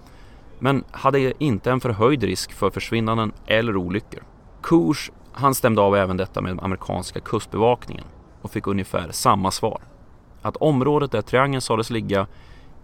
men 0.60 0.84
hade 0.90 1.44
inte 1.44 1.70
en 1.70 1.80
förhöjd 1.80 2.22
risk 2.22 2.52
för 2.52 2.70
försvinnanden 2.70 3.32
eller 3.46 3.76
olyckor. 3.76 4.22
Kurs 4.62 5.10
han 5.32 5.54
stämde 5.54 5.82
av 5.82 5.96
även 5.96 6.16
detta 6.16 6.40
med 6.40 6.60
amerikanska 6.62 7.20
kustbevakningen 7.20 8.04
och 8.42 8.50
fick 8.50 8.66
ungefär 8.66 9.08
samma 9.10 9.50
svar. 9.50 9.80
Att 10.42 10.56
området 10.56 11.12
där 11.12 11.22
triangeln 11.22 11.60
sades 11.60 11.90
ligga 11.90 12.26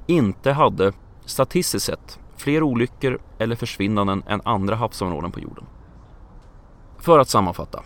inte 0.06 0.52
hade 0.52 0.92
statistiskt 1.24 1.86
sett 1.86 2.18
fler 2.36 2.62
olyckor 2.62 3.18
eller 3.38 3.56
försvinnanden 3.56 4.22
än 4.26 4.40
andra 4.44 4.76
havsområden 4.76 5.32
på 5.32 5.40
jorden. 5.40 5.64
För 6.98 7.18
att 7.18 7.28
sammanfatta. 7.28 7.82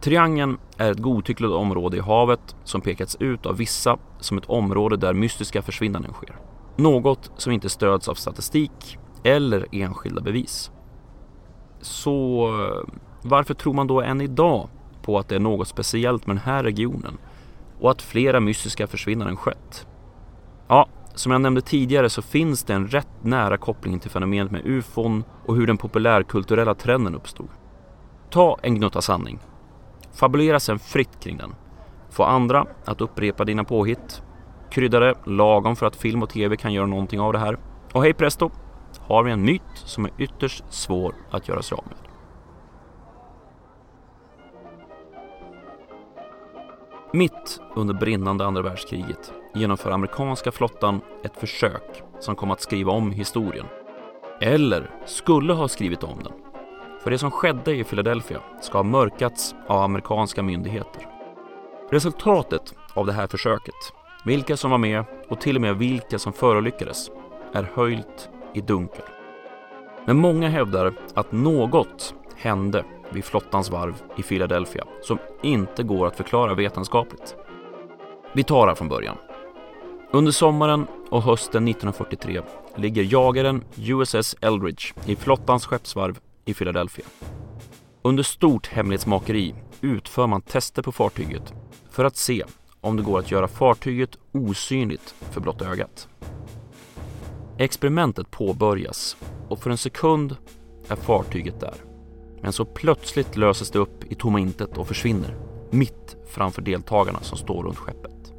Triangeln 0.00 0.58
är 0.76 0.90
ett 0.90 0.98
godtyckligt 0.98 1.52
område 1.52 1.96
i 1.96 2.00
havet 2.00 2.56
som 2.64 2.80
pekats 2.80 3.16
ut 3.20 3.46
av 3.46 3.56
vissa 3.56 3.98
som 4.20 4.38
ett 4.38 4.46
område 4.46 4.96
där 4.96 5.12
mystiska 5.12 5.62
försvinnanden 5.62 6.12
sker. 6.12 6.36
Något 6.76 7.30
som 7.36 7.52
inte 7.52 7.68
stöds 7.68 8.08
av 8.08 8.14
statistik 8.14 8.98
eller 9.24 9.66
enskilda 9.72 10.20
bevis. 10.20 10.70
Så 11.80 12.46
eh, 12.48 12.94
varför 13.22 13.54
tror 13.54 13.74
man 13.74 13.86
då 13.86 14.00
än 14.00 14.20
idag 14.20 14.68
på 15.02 15.18
att 15.18 15.28
det 15.28 15.34
är 15.34 15.40
något 15.40 15.68
speciellt 15.68 16.26
med 16.26 16.36
den 16.36 16.42
här 16.44 16.62
regionen 16.62 17.18
och 17.80 17.90
att 17.90 18.02
flera 18.02 18.40
mystiska 18.40 18.86
försvinnanden 18.86 19.36
skett? 19.36 19.86
Ja, 20.68 20.88
som 21.14 21.32
jag 21.32 21.40
nämnde 21.40 21.60
tidigare 21.60 22.10
så 22.10 22.22
finns 22.22 22.64
det 22.64 22.74
en 22.74 22.88
rätt 22.88 23.22
nära 23.22 23.56
koppling 23.56 23.98
till 23.98 24.10
fenomenet 24.10 24.52
med 24.52 24.66
ufon 24.66 25.24
och 25.46 25.56
hur 25.56 25.66
den 25.66 25.76
populärkulturella 25.76 26.74
trenden 26.74 27.14
uppstod. 27.14 27.48
Ta 28.30 28.58
en 28.62 28.74
gnutta 28.74 29.02
sanning. 29.02 29.38
Fabulera 30.12 30.60
sedan 30.60 30.78
fritt 30.78 31.20
kring 31.20 31.36
den. 31.36 31.54
Få 32.10 32.22
andra 32.22 32.66
att 32.84 33.00
upprepa 33.00 33.44
dina 33.44 33.64
påhitt. 33.64 34.22
Krydda 34.70 35.00
det 35.00 35.14
lagom 35.24 35.76
för 35.76 35.86
att 35.86 35.96
film 35.96 36.22
och 36.22 36.30
tv 36.30 36.56
kan 36.56 36.72
göra 36.72 36.86
någonting 36.86 37.20
av 37.20 37.32
det 37.32 37.38
här. 37.38 37.58
Och 37.92 38.02
hej 38.02 38.14
presto! 38.14 38.50
Har 39.06 39.22
vi 39.22 39.32
en 39.32 39.44
myt 39.44 39.62
som 39.74 40.04
är 40.04 40.10
ytterst 40.18 40.64
svår 40.68 41.14
att 41.30 41.48
göra 41.48 41.62
sig 41.62 41.76
av 41.76 41.84
med. 41.86 41.96
Mitt 47.12 47.60
under 47.74 47.94
brinnande 47.94 48.44
andra 48.44 48.62
världskriget 48.62 49.32
genomför 49.54 49.90
amerikanska 49.90 50.52
flottan 50.52 51.00
ett 51.24 51.36
försök 51.36 52.02
som 52.20 52.36
kom 52.36 52.50
att 52.50 52.60
skriva 52.60 52.92
om 52.92 53.10
historien. 53.10 53.66
Eller 54.40 54.90
skulle 55.06 55.52
ha 55.52 55.68
skrivit 55.68 56.02
om 56.02 56.22
den. 56.22 56.32
För 57.00 57.10
det 57.10 57.18
som 57.18 57.30
skedde 57.30 57.74
i 57.74 57.84
Philadelphia 57.84 58.40
ska 58.60 58.78
ha 58.78 58.82
mörkats 58.82 59.54
av 59.66 59.82
amerikanska 59.82 60.42
myndigheter. 60.42 61.06
Resultatet 61.90 62.74
av 62.94 63.06
det 63.06 63.12
här 63.12 63.26
försöket, 63.26 63.74
vilka 64.24 64.56
som 64.56 64.70
var 64.70 64.78
med 64.78 65.04
och 65.28 65.40
till 65.40 65.56
och 65.56 65.62
med 65.62 65.76
vilka 65.76 66.18
som 66.18 66.32
förolyckades, 66.32 67.10
är 67.52 67.70
höjt 67.74 68.30
i 68.54 68.60
dunkel. 68.60 69.04
Men 70.06 70.16
många 70.16 70.48
hävdar 70.48 70.94
att 71.14 71.32
något 71.32 72.14
hände 72.36 72.84
vid 73.10 73.24
flottans 73.24 73.70
varv 73.70 74.02
i 74.16 74.22
Philadelphia 74.22 74.84
som 75.02 75.18
inte 75.42 75.82
går 75.82 76.06
att 76.06 76.16
förklara 76.16 76.54
vetenskapligt. 76.54 77.36
Vi 78.32 78.44
tar 78.44 78.66
här 78.66 78.74
från 78.74 78.88
början. 78.88 79.16
Under 80.12 80.32
sommaren 80.32 80.86
och 81.10 81.22
hösten 81.22 81.68
1943 81.68 82.42
ligger 82.76 83.02
jagaren 83.02 83.64
USS 83.76 84.36
Eldridge 84.40 84.94
i 85.06 85.16
flottans 85.16 85.66
skeppsvarv 85.66 86.18
i 86.44 86.54
Philadelphia. 86.54 87.04
Under 88.02 88.22
stort 88.22 88.66
hemlighetsmakeri 88.66 89.54
utför 89.80 90.26
man 90.26 90.42
tester 90.42 90.82
på 90.82 90.92
fartyget 90.92 91.54
för 91.90 92.04
att 92.04 92.16
se 92.16 92.44
om 92.80 92.96
det 92.96 93.02
går 93.02 93.18
att 93.18 93.30
göra 93.30 93.48
fartyget 93.48 94.18
osynligt 94.32 95.14
för 95.30 95.40
blotta 95.40 95.68
ögat. 95.68 96.08
Experimentet 97.58 98.30
påbörjas 98.30 99.16
och 99.48 99.58
för 99.58 99.70
en 99.70 99.78
sekund 99.78 100.36
är 100.88 100.96
fartyget 100.96 101.60
där. 101.60 101.74
Men 102.40 102.52
så 102.52 102.64
plötsligt 102.64 103.36
löses 103.36 103.70
det 103.70 103.78
upp 103.78 104.04
i 104.12 104.14
tomma 104.14 104.40
intet 104.40 104.78
och 104.78 104.88
försvinner 104.88 105.36
mitt 105.70 106.16
framför 106.26 106.62
deltagarna 106.62 107.20
som 107.20 107.38
står 107.38 107.62
runt 107.62 107.78
skeppet. 107.78 108.32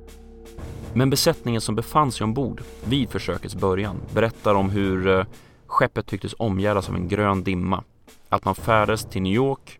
Men 0.93 1.09
besättningen 1.09 1.61
som 1.61 1.75
befann 1.75 2.11
sig 2.11 2.23
ombord 2.23 2.61
vid 2.85 3.09
försökets 3.09 3.55
början 3.55 4.01
berättar 4.13 4.55
om 4.55 4.69
hur 4.69 5.07
eh, 5.07 5.25
skeppet 5.65 6.05
tycktes 6.05 6.35
omgärdas 6.37 6.89
av 6.89 6.95
en 6.95 7.07
grön 7.07 7.43
dimma. 7.43 7.83
Att 8.29 8.45
man 8.45 8.55
färdades 8.55 9.05
till 9.05 9.21
New 9.21 9.33
York, 9.33 9.79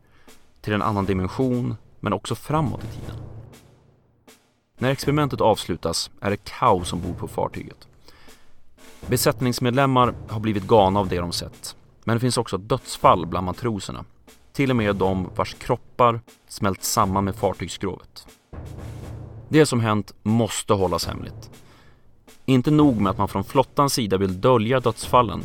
till 0.61 0.73
en 0.73 0.81
annan 0.81 1.05
dimension, 1.05 1.75
men 1.99 2.13
också 2.13 2.35
framåt 2.35 2.83
i 2.83 2.87
tiden. 2.87 3.15
När 4.77 4.91
experimentet 4.91 5.41
avslutas 5.41 6.11
är 6.21 6.29
det 6.29 6.43
kaos 6.43 6.93
ombord 6.93 7.17
på 7.17 7.27
fartyget. 7.27 7.87
Besättningsmedlemmar 9.09 10.13
har 10.29 10.39
blivit 10.39 10.67
galna 10.67 10.99
av 10.99 11.07
det 11.09 11.17
de 11.17 11.31
sett. 11.31 11.75
Men 12.03 12.15
det 12.15 12.19
finns 12.19 12.37
också 12.37 12.57
dödsfall 12.57 13.25
bland 13.25 13.45
matroserna. 13.45 14.05
Till 14.53 14.69
och 14.69 14.75
med 14.75 14.95
de 14.95 15.29
vars 15.35 15.53
kroppar 15.53 16.21
smält 16.47 16.83
samman 16.83 17.23
med 17.23 17.35
fartygsskrovet. 17.35 18.27
Det 19.49 19.65
som 19.65 19.79
hänt 19.79 20.13
måste 20.23 20.73
hållas 20.73 21.07
hemligt. 21.07 21.49
Inte 22.45 22.71
nog 22.71 23.01
med 23.01 23.09
att 23.11 23.17
man 23.17 23.27
från 23.27 23.43
flottans 23.43 23.93
sida 23.93 24.17
vill 24.17 24.41
dölja 24.41 24.79
dödsfallen, 24.79 25.43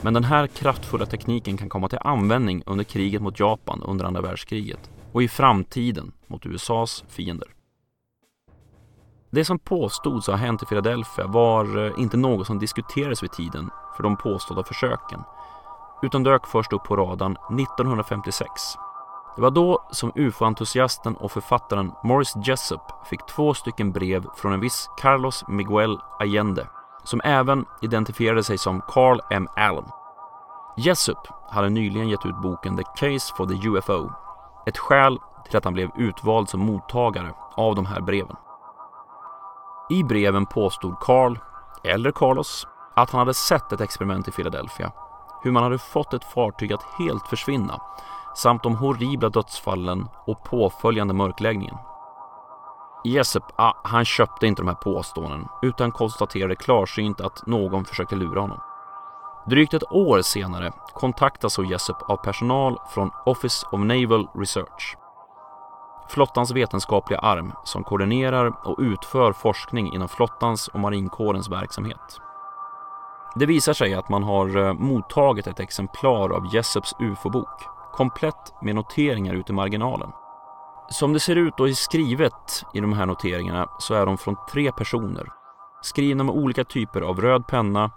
men 0.00 0.14
den 0.14 0.24
här 0.24 0.46
kraftfulla 0.46 1.06
tekniken 1.06 1.56
kan 1.56 1.68
komma 1.68 1.88
till 1.88 1.98
användning 1.98 2.62
under 2.66 2.84
kriget 2.84 3.22
mot 3.22 3.40
Japan 3.40 3.82
under 3.82 4.04
andra 4.04 4.20
världskriget 4.20 4.90
och 5.12 5.22
i 5.22 5.28
framtiden 5.28 6.12
mot 6.26 6.46
USAs 6.46 7.04
fiender. 7.08 7.48
Det 9.32 9.44
som 9.44 9.58
påstods 9.58 10.26
ha 10.26 10.36
hänt 10.36 10.62
i 10.62 10.66
Philadelphia 10.66 11.26
var 11.26 11.86
eh, 11.86 11.92
inte 11.96 12.16
något 12.16 12.46
som 12.46 12.58
diskuterades 12.58 13.22
vid 13.22 13.32
tiden 13.32 13.70
för 13.96 14.02
de 14.02 14.16
påstådda 14.16 14.64
försöken, 14.64 15.22
utan 16.02 16.22
dök 16.22 16.46
först 16.46 16.72
upp 16.72 16.84
på 16.84 16.96
radarn 16.96 17.36
1956. 17.60 18.50
Det 19.36 19.42
var 19.42 19.50
då 19.50 19.88
som 19.90 20.12
ufo-entusiasten 20.14 21.14
och 21.14 21.32
författaren 21.32 21.92
Morris 22.04 22.36
Jessup 22.44 22.80
fick 23.04 23.26
två 23.26 23.54
stycken 23.54 23.92
brev 23.92 24.24
från 24.36 24.52
en 24.52 24.60
viss 24.60 24.90
Carlos 24.96 25.44
Miguel 25.48 25.98
Allende, 26.18 26.66
som 27.04 27.20
även 27.24 27.64
identifierade 27.82 28.42
sig 28.42 28.58
som 28.58 28.80
Carl 28.88 29.20
M. 29.30 29.48
Allen. 29.56 29.84
Jessup 30.76 31.28
hade 31.50 31.68
nyligen 31.68 32.08
gett 32.08 32.26
ut 32.26 32.42
boken 32.42 32.76
The 32.76 32.84
Case 32.96 33.34
for 33.36 33.46
the 33.46 33.68
UFO, 33.68 34.12
ett 34.66 34.78
skäl 34.78 35.18
till 35.44 35.56
att 35.56 35.64
han 35.64 35.74
blev 35.74 35.90
utvald 35.96 36.48
som 36.48 36.60
mottagare 36.60 37.32
av 37.56 37.74
de 37.74 37.86
här 37.86 38.00
breven. 38.00 38.36
I 39.90 40.04
breven 40.04 40.46
påstod 40.46 40.98
Carl, 41.00 41.38
eller 41.84 42.10
Carlos, 42.10 42.66
att 42.96 43.10
han 43.10 43.18
hade 43.18 43.34
sett 43.34 43.72
ett 43.72 43.80
experiment 43.80 44.28
i 44.28 44.30
Philadelphia. 44.30 44.92
Hur 45.42 45.50
man 45.50 45.62
hade 45.62 45.78
fått 45.78 46.14
ett 46.14 46.24
fartyg 46.24 46.72
att 46.72 46.82
helt 46.98 47.26
försvinna 47.26 47.80
samt 48.36 48.62
de 48.62 48.76
horribla 48.76 49.28
dödsfallen 49.28 50.08
och 50.26 50.44
påföljande 50.44 51.14
mörkläggningen. 51.14 51.76
Jessup, 53.04 53.44
ah, 53.56 53.72
han 53.84 54.04
köpte 54.04 54.46
inte 54.46 54.62
de 54.62 54.68
här 54.68 54.74
påståenden 54.74 55.48
utan 55.62 55.92
konstaterade 55.92 56.56
klarsynt 56.56 57.20
att 57.20 57.46
någon 57.46 57.84
försökte 57.84 58.16
lura 58.16 58.40
honom. 58.40 58.60
Drygt 59.46 59.74
ett 59.74 59.92
år 59.92 60.22
senare 60.22 60.72
kontaktas 60.94 61.52
så 61.52 61.64
Jessup 61.64 62.10
av 62.10 62.16
personal 62.16 62.78
från 62.94 63.10
Office 63.26 63.66
of 63.72 63.80
Naval 63.80 64.28
Research 64.34 64.96
flottans 66.10 66.50
vetenskapliga 66.50 67.18
arm 67.18 67.52
som 67.64 67.84
koordinerar 67.84 68.52
och 68.64 68.78
utför 68.78 69.32
forskning 69.32 69.94
inom 69.94 70.08
flottans 70.08 70.68
och 70.68 70.80
marinkårens 70.80 71.50
verksamhet. 71.50 72.20
Det 73.34 73.46
visar 73.46 73.72
sig 73.72 73.94
att 73.94 74.08
man 74.08 74.22
har 74.22 74.56
eh, 74.56 74.72
mottagit 74.72 75.46
ett 75.46 75.60
exemplar 75.60 76.30
av 76.30 76.54
Jessups 76.54 76.94
ufo-bok, 77.00 77.62
komplett 77.92 78.54
med 78.62 78.74
noteringar 78.74 79.34
ute 79.34 79.52
i 79.52 79.54
marginalen. 79.54 80.10
Som 80.88 81.12
det 81.12 81.20
ser 81.20 81.36
ut 81.36 81.60
och 81.60 81.68
är 81.68 81.72
skrivet 81.72 82.64
i 82.74 82.80
de 82.80 82.92
här 82.92 83.06
noteringarna 83.06 83.68
så 83.78 83.94
är 83.94 84.06
de 84.06 84.18
från 84.18 84.36
tre 84.52 84.72
personer, 84.72 85.26
skrivna 85.82 86.24
med 86.24 86.34
olika 86.34 86.64
typer 86.64 87.00
av 87.00 87.20
röd 87.20 87.46
penna 87.46 87.90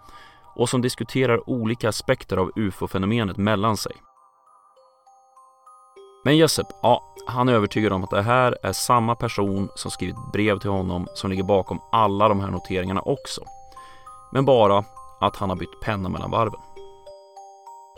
och 0.56 0.70
som 0.70 0.82
diskuterar 0.82 1.50
olika 1.50 1.90
aspekter 1.90 2.38
av 2.38 2.52
ufo-fenomenet 2.56 3.38
mellan 3.38 3.78
sig. 3.78 3.96
Men 6.26 6.38
Jessup, 6.38 6.68
ja, 6.82 7.04
han 7.26 7.50
är 7.50 7.54
övertygad 7.54 7.94
om 7.94 8.04
att 8.04 8.10
det 8.10 8.22
här 8.22 8.58
är 8.64 8.74
samma 8.74 9.16
person 9.16 9.70
som 9.76 9.92
skrivit 9.92 10.16
brev 10.34 10.60
till 10.60 10.70
honom 10.70 11.08
som 11.14 11.30
ligger 11.30 11.44
bakom 11.44 11.82
alla 11.92 12.28
de 12.28 12.40
här 12.40 12.52
noteringarna 12.52 13.02
också. 13.02 13.42
Men 14.32 14.46
bara 14.46 14.84
att 15.20 15.36
han 15.36 15.50
har 15.50 15.56
bytt 15.56 15.82
penna 15.82 16.10
mellan 16.10 16.32
varven. 16.32 16.60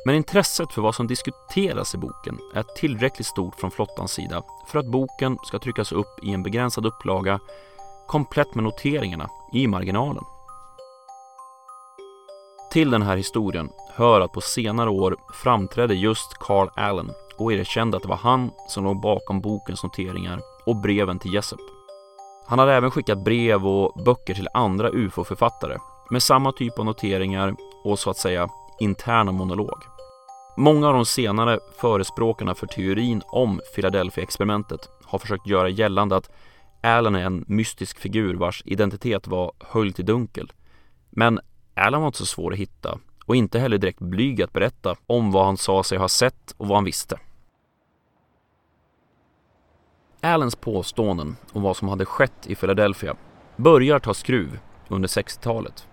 Men 0.05 0.15
intresset 0.15 0.73
för 0.73 0.81
vad 0.81 0.95
som 0.95 1.07
diskuteras 1.07 1.95
i 1.95 1.97
boken 1.97 2.39
är 2.53 2.63
tillräckligt 2.63 3.27
stort 3.27 3.55
från 3.55 3.71
flottans 3.71 4.11
sida 4.11 4.43
för 4.67 4.79
att 4.79 4.91
boken 4.91 5.37
ska 5.43 5.59
tryckas 5.59 5.91
upp 5.91 6.23
i 6.23 6.33
en 6.33 6.43
begränsad 6.43 6.85
upplaga 6.85 7.39
komplett 8.07 8.55
med 8.55 8.63
noteringarna 8.63 9.29
i 9.53 9.67
marginalen. 9.67 10.23
Till 12.71 12.91
den 12.91 13.01
här 13.01 13.17
historien 13.17 13.69
hör 13.89 14.21
att 14.21 14.31
på 14.31 14.41
senare 14.41 14.89
år 14.89 15.15
framträdde 15.33 15.93
just 15.93 16.33
Carl 16.39 16.69
Allen 16.75 17.11
och 17.37 17.53
erkände 17.53 17.97
att 17.97 18.03
det 18.03 18.09
var 18.09 18.15
han 18.15 18.51
som 18.67 18.83
låg 18.83 19.01
bakom 19.01 19.41
bokens 19.41 19.83
noteringar 19.83 20.39
och 20.65 20.75
breven 20.75 21.19
till 21.19 21.33
Jessup. 21.33 21.59
Han 22.47 22.59
hade 22.59 22.73
även 22.73 22.91
skickat 22.91 23.23
brev 23.23 23.67
och 23.67 24.03
böcker 24.03 24.33
till 24.33 24.49
andra 24.53 24.89
ufo-författare 24.89 25.77
med 26.09 26.23
samma 26.23 26.51
typ 26.51 26.79
av 26.79 26.85
noteringar 26.85 27.55
och 27.83 27.99
så 27.99 28.09
att 28.09 28.17
säga 28.17 28.49
interna 28.79 29.31
monolog. 29.31 29.83
Många 30.57 30.87
av 30.87 30.93
de 30.93 31.05
senare 31.05 31.59
förespråkarna 31.77 32.55
för 32.55 32.67
teorin 32.67 33.21
om 33.27 33.61
Philadelphia-experimentet 33.75 34.89
har 35.03 35.19
försökt 35.19 35.47
göra 35.47 35.69
gällande 35.69 36.15
att 36.15 36.31
Allen 36.83 37.15
är 37.15 37.25
en 37.25 37.45
mystisk 37.47 37.99
figur 37.99 38.35
vars 38.35 38.63
identitet 38.65 39.27
var 39.27 39.51
höljd 39.59 39.99
i 39.99 40.03
dunkel. 40.03 40.51
Men 41.09 41.39
Allen 41.73 41.99
var 41.99 42.07
inte 42.07 42.19
så 42.19 42.25
svår 42.25 42.53
att 42.53 42.59
hitta 42.59 42.97
och 43.25 43.35
inte 43.35 43.59
heller 43.59 43.77
direkt 43.77 43.99
blyg 43.99 44.41
att 44.41 44.53
berätta 44.53 44.95
om 45.07 45.31
vad 45.31 45.45
han 45.45 45.57
sa 45.57 45.83
sig 45.83 45.97
ha 45.97 46.07
sett 46.07 46.55
och 46.57 46.67
vad 46.67 46.77
han 46.77 46.85
visste. 46.85 47.19
Allens 50.21 50.55
påståenden 50.55 51.35
om 51.51 51.61
vad 51.61 51.77
som 51.77 51.87
hade 51.89 52.05
skett 52.05 52.47
i 52.47 52.55
Philadelphia 52.55 53.15
börjar 53.55 53.99
ta 53.99 54.13
skruv 54.13 54.59
under 54.87 55.07
60-talet. 55.07 55.87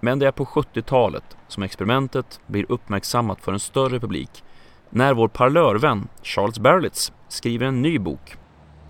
Men 0.00 0.18
det 0.18 0.26
är 0.26 0.32
på 0.32 0.44
70-talet 0.44 1.36
som 1.48 1.62
experimentet 1.62 2.40
blir 2.46 2.66
uppmärksammat 2.68 3.40
för 3.40 3.52
en 3.52 3.60
större 3.60 4.00
publik 4.00 4.44
när 4.90 5.14
vår 5.14 5.28
parlörvän 5.28 6.08
Charles 6.22 6.58
Berlitz 6.58 7.12
skriver 7.28 7.66
en 7.66 7.82
ny 7.82 7.98
bok 7.98 8.36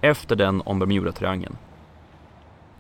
efter 0.00 0.36
den 0.36 0.62
om 0.64 0.78
Bermuda-triangeln. 0.78 1.56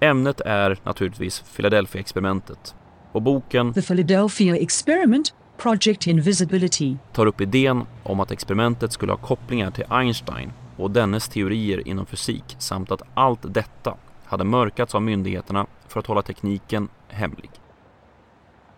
Ämnet 0.00 0.40
är 0.40 0.78
naturligtvis 0.84 1.44
Philadelphia-experimentet 1.56 2.74
och 3.12 3.22
boken 3.22 3.74
The 3.74 3.82
Philadelphia 3.82 4.56
Experiment 4.56 5.34
Project 5.56 6.06
Invisibility 6.06 6.96
tar 7.12 7.26
upp 7.26 7.40
idén 7.40 7.84
om 8.02 8.20
att 8.20 8.30
experimentet 8.30 8.92
skulle 8.92 9.12
ha 9.12 9.16
kopplingar 9.16 9.70
till 9.70 9.84
Einstein 9.88 10.52
och 10.76 10.90
dennes 10.90 11.28
teorier 11.28 11.88
inom 11.88 12.06
fysik 12.06 12.56
samt 12.58 12.90
att 12.90 13.02
allt 13.14 13.54
detta 13.54 13.96
hade 14.24 14.44
mörkats 14.44 14.94
av 14.94 15.02
myndigheterna 15.02 15.66
för 15.88 16.00
att 16.00 16.06
hålla 16.06 16.22
tekniken 16.22 16.88
hemlig. 17.08 17.50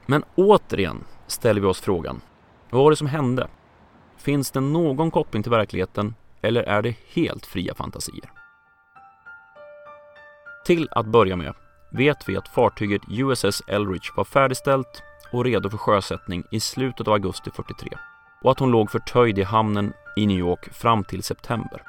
Men 0.07 0.25
återigen 0.35 1.05
ställer 1.27 1.61
vi 1.61 1.67
oss 1.67 1.81
frågan, 1.81 2.21
vad 2.71 2.83
var 2.83 2.91
det 2.91 2.97
som 2.97 3.07
hände? 3.07 3.49
Finns 4.17 4.51
det 4.51 4.61
någon 4.61 5.11
koppling 5.11 5.43
till 5.43 5.53
verkligheten 5.53 6.15
eller 6.43 6.63
är 6.63 6.83
det 6.83 6.97
helt 7.15 7.47
fria 7.47 7.75
fantasier? 7.75 8.31
Till 10.67 10.89
att 10.91 11.07
börja 11.07 11.37
med 11.37 11.55
vet 11.91 12.29
vi 12.29 12.37
att 12.37 12.49
fartyget 12.49 13.03
USS 13.09 13.63
Eldridge 13.67 14.09
var 14.17 14.25
färdigställt 14.25 15.03
och 15.33 15.45
redo 15.45 15.71
för 15.71 15.79
sjösättning 15.79 16.45
i 16.51 16.61
slutet 16.61 17.09
av 17.09 17.13
augusti 17.13 17.51
43 17.51 17.89
och 18.43 18.51
att 18.51 18.59
hon 18.59 18.71
låg 18.71 18.91
förtöjd 18.91 19.39
i 19.39 19.43
hamnen 19.43 19.93
i 20.17 20.27
New 20.27 20.39
York 20.39 20.75
fram 20.75 21.05
till 21.05 21.23
september. 21.23 21.83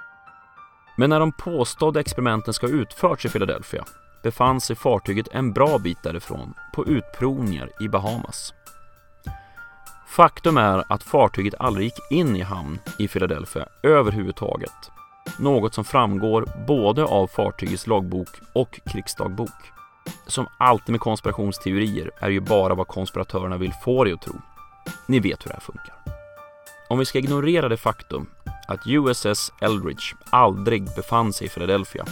Men 0.97 1.09
när 1.09 1.19
de 1.19 1.31
påstådda 1.31 1.99
experimenten 1.99 2.53
ska 2.53 2.67
ha 2.67 2.73
utförts 2.73 3.25
i 3.25 3.29
Philadelphia 3.29 3.85
befann 4.23 4.61
sig 4.61 4.75
fartyget 4.75 5.27
en 5.31 5.53
bra 5.53 5.77
bit 5.77 6.03
därifrån 6.03 6.53
på 6.73 6.85
utprovningar 6.85 7.69
i 7.79 7.87
Bahamas. 7.87 8.53
Faktum 10.07 10.57
är 10.57 10.83
att 10.89 11.03
fartyget 11.03 11.55
aldrig 11.59 11.85
gick 11.85 12.11
in 12.11 12.35
i 12.35 12.41
hamn 12.41 12.79
i 12.99 13.07
Philadelphia 13.07 13.65
överhuvudtaget. 13.83 14.91
Något 15.39 15.73
som 15.73 15.83
framgår 15.83 16.45
både 16.67 17.03
av 17.03 17.27
fartygets 17.27 17.87
loggbok 17.87 18.29
och 18.53 18.79
krigsdagbok. 18.85 19.80
Som 20.27 20.47
alltid 20.57 20.91
med 20.91 20.99
konspirationsteorier 20.99 22.11
är 22.19 22.29
ju 22.29 22.39
bara 22.39 22.75
vad 22.75 22.87
konspiratörerna 22.87 23.57
vill 23.57 23.73
få 23.83 24.03
dig 24.03 24.13
att 24.13 24.21
tro. 24.21 24.33
Ni 25.05 25.19
vet 25.19 25.45
hur 25.45 25.49
det 25.49 25.53
här 25.55 25.61
funkar. 25.61 25.95
Om 26.89 26.99
vi 26.99 27.05
ska 27.05 27.19
ignorera 27.19 27.69
det 27.69 27.77
faktum 27.77 28.27
att 28.67 28.87
USS 28.87 29.51
Eldridge 29.61 30.15
aldrig 30.29 30.95
befann 30.95 31.33
sig 31.33 31.47
i 31.47 31.49
Philadelphia 31.49 32.05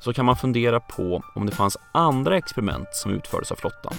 så 0.00 0.12
kan 0.12 0.24
man 0.24 0.36
fundera 0.36 0.80
på 0.80 1.22
om 1.34 1.46
det 1.46 1.52
fanns 1.52 1.76
andra 1.92 2.36
experiment 2.36 2.88
som 2.92 3.12
utfördes 3.12 3.52
av 3.52 3.56
flottan. 3.56 3.94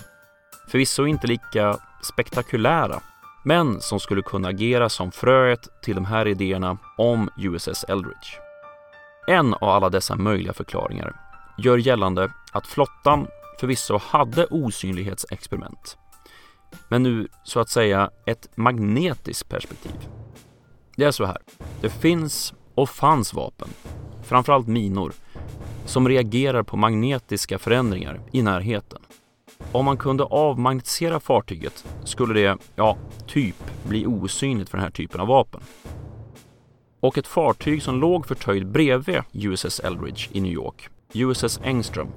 Förvisso 0.67 1.06
inte 1.06 1.28
lika 1.28 1.78
spektakulära, 2.02 3.00
men 3.43 3.82
som 3.82 4.00
skulle 4.00 4.22
kunna 4.22 4.48
agera 4.48 4.89
som 4.89 5.12
fröet 5.12 5.82
till 5.82 5.96
de 5.96 6.06
här 6.06 6.28
idéerna 6.28 6.78
om 6.98 7.30
USS 7.38 7.84
Eldridge. 7.84 8.28
En 9.28 9.54
av 9.54 9.70
alla 9.70 9.89
dessa 9.89 10.15
möjliga 10.15 10.54
förklaringar 10.54 11.26
gör 11.58 11.78
gällande 11.78 12.32
att 12.52 12.67
flottan 12.67 13.28
förvisso 13.60 13.98
hade 13.98 14.46
osynlighetsexperiment. 14.46 15.98
Men 16.89 17.04
nu 17.04 17.28
så 17.43 17.60
att 17.60 17.70
säga 17.70 18.10
ett 18.26 18.50
magnetiskt 18.56 19.50
perspektiv. 19.50 20.08
Det 20.96 21.04
är 21.04 21.12
så 21.12 21.26
här. 21.26 21.38
Det 21.82 21.89
finns 21.89 22.54
och 22.76 22.89
fanns 22.89 23.34
vapen, 23.34 23.67
framförallt 24.24 24.67
minor, 24.67 25.13
som 25.86 26.10
reagerar 26.10 26.63
på 26.63 26.78
magnetiska 26.78 27.60
förändringar 27.60 28.22
i 28.32 28.41
närheten. 28.41 29.02
Om 29.72 29.86
man 29.86 29.98
kunde 29.98 30.24
avmagnetisera 30.24 31.20
fartyget 31.20 31.86
skulle 32.04 32.34
det, 32.34 32.58
ja, 32.76 32.98
typ 33.28 33.56
bli 33.84 34.06
osynligt 34.06 34.70
för 34.70 34.78
den 34.78 34.84
här 34.84 34.91
typen 34.91 35.22
av 35.22 35.28
vapen. 35.28 35.62
Och 37.00 37.17
ett 37.17 37.28
fartyg 37.28 37.84
som 37.84 38.00
låg 38.00 38.28
förtöjd 38.28 38.67
bredvid 38.67 39.22
USS 39.32 39.80
Eldridge 39.80 40.30
i 40.32 40.41
New 40.41 40.52
York, 40.52 40.89
USS 41.13 41.60
Engström, 41.63 42.08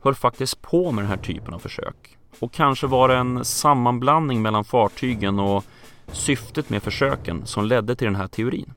höll 0.00 0.14
faktiskt 0.14 0.62
på 0.62 0.92
med 0.92 1.04
den 1.04 1.10
här 1.10 1.16
typen 1.16 1.54
av 1.54 1.58
försök. 1.58 2.18
Och 2.38 2.52
kanske 2.52 2.86
var 2.86 3.08
det 3.08 3.16
en 3.16 3.44
sammanblandning 3.44 4.42
mellan 4.42 4.64
fartygen 4.64 5.38
och 5.38 5.64
syftet 6.12 6.70
med 6.70 6.82
försöken 6.82 7.46
som 7.46 7.64
ledde 7.64 7.96
till 7.96 8.06
den 8.06 8.16
här 8.16 8.28
teorin. 8.28 8.72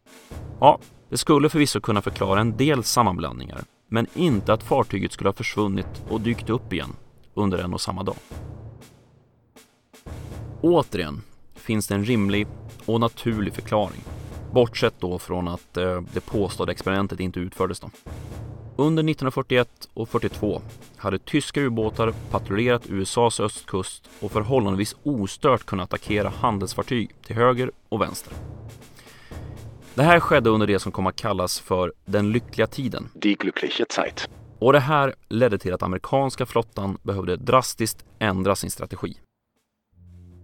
Ja, 0.60 0.80
det 1.10 1.18
skulle 1.18 1.50
förvisso 1.50 1.82
kunna 1.82 2.02
förklara 2.02 2.42
en 2.42 2.58
del 2.58 2.84
sammanblandningar, 2.84 3.62
men 3.88 4.08
inte 4.14 4.54
att 4.54 4.64
fartyget 4.64 5.12
skulle 5.12 5.28
ha 5.28 5.34
försvunnit 5.34 6.04
och 6.10 6.22
dykt 6.22 6.50
upp 6.50 6.74
igen 6.74 6.96
under 7.34 7.58
en 7.58 7.74
och 7.74 7.82
samma 7.82 8.04
dag. 8.04 8.16
Återigen 10.62 11.22
finns 11.56 11.88
det 11.88 11.96
en 11.96 12.06
rimlig 12.06 12.48
och 12.86 13.00
naturlig 13.00 13.54
förklaring, 13.54 14.02
bortsett 14.52 14.94
då 15.00 15.20
från 15.20 15.48
att 15.48 15.78
eh, 15.78 16.02
det 16.14 16.20
påstådda 16.20 16.72
experimentet 16.72 17.20
inte 17.20 17.40
utfördes. 17.40 17.80
Då. 17.80 17.90
Under 18.76 19.04
1941 19.04 19.90
och 19.94 20.10
42 20.10 20.62
hade 20.98 21.20
tyska 21.20 21.62
ubåtar 21.62 22.14
patrullerat 22.32 22.90
USAs 22.90 23.40
östkust 23.40 24.10
och 24.20 24.32
förhållandevis 24.32 24.96
ostört 25.04 25.66
kunnat 25.66 25.94
attackera 25.94 26.30
handelsfartyg 26.30 27.16
till 27.26 27.36
höger 27.36 27.72
och 27.90 28.02
vänster. 28.02 28.34
Det 29.94 30.04
här 30.04 30.20
skedde 30.20 30.50
under 30.50 30.68
det 30.68 30.80
som 30.80 30.92
kom 30.92 31.08
att 31.08 31.16
kallas 31.16 31.60
för 31.60 31.94
den 32.06 32.32
lyckliga 32.32 32.68
tiden. 32.68 33.10
Die 33.14 33.36
glückliche 33.36 33.86
Zeit. 33.90 34.30
Och 34.60 34.74
det 34.74 34.80
här 34.80 35.16
ledde 35.30 35.58
till 35.58 35.74
att 35.74 35.84
amerikanska 35.84 36.46
flottan 36.46 36.98
behövde 37.04 37.36
drastiskt 37.36 38.06
ändra 38.20 38.56
sin 38.56 38.72
strategi. 38.72 39.18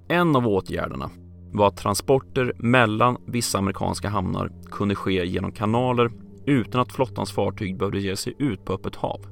En 0.07 0.35
av 0.35 0.47
åtgärderna 0.47 1.09
var 1.53 1.67
att 1.67 1.77
transporter 1.77 2.53
mellan 2.57 3.17
vissa 3.25 3.57
amerikanska 3.57 4.09
hamnar 4.09 4.51
kunde 4.71 4.95
ske 4.95 5.25
genom 5.25 5.51
kanaler 5.51 6.11
utan 6.49 6.81
att 6.81 6.91
flottans 6.91 7.31
fartyg 7.31 7.77
behövde 7.77 7.99
ge 7.99 8.15
sig 8.15 8.33
ut 8.39 8.65
på 8.65 8.73
öppet 8.73 8.95
hav. 8.95 9.25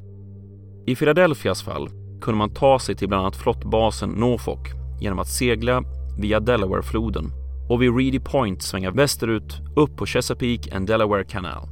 I 0.85 0.95
Philadelphias 0.95 1.63
fall 1.63 1.89
kunde 2.21 2.37
man 2.37 2.53
ta 2.53 2.79
sig 2.79 2.95
till 2.95 3.07
bland 3.07 3.21
annat 3.21 3.35
flottbasen 3.35 4.09
Norfolk 4.09 4.67
genom 5.01 5.19
att 5.19 5.27
segla 5.27 5.83
via 6.19 6.39
Delawarefloden 6.39 7.31
och 7.69 7.81
vid 7.81 7.97
Reedy 7.97 8.19
Point 8.19 8.61
svänga 8.61 8.91
västerut 8.91 9.59
upp 9.75 9.97
på 9.97 10.05
Chesapeake 10.05 10.75
and 10.75 10.87
Delaware 10.87 11.23
Canal. 11.23 11.67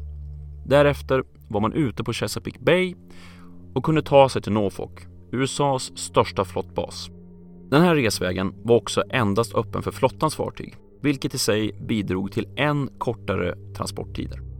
Därefter 0.65 1.23
var 1.49 1.61
man 1.61 1.73
ute 1.73 2.03
på 2.03 2.13
Chesapeake 2.13 2.59
Bay 2.59 2.95
och 3.73 3.83
kunde 3.83 4.01
ta 4.01 4.29
sig 4.29 4.41
till 4.41 4.51
Norfolk, 4.53 5.07
USAs 5.31 5.97
största 5.97 6.45
flottbas. 6.45 7.09
Den 7.69 7.81
här 7.81 7.95
resvägen 7.95 8.53
var 8.63 8.75
också 8.75 9.03
endast 9.09 9.55
öppen 9.55 9.83
för 9.83 9.91
flottans 9.91 10.35
fartyg, 10.35 10.75
vilket 11.01 11.33
i 11.33 11.37
sig 11.37 11.71
bidrog 11.87 12.31
till 12.31 12.47
än 12.55 12.89
kortare 12.97 13.55
transporttider. 13.77 14.54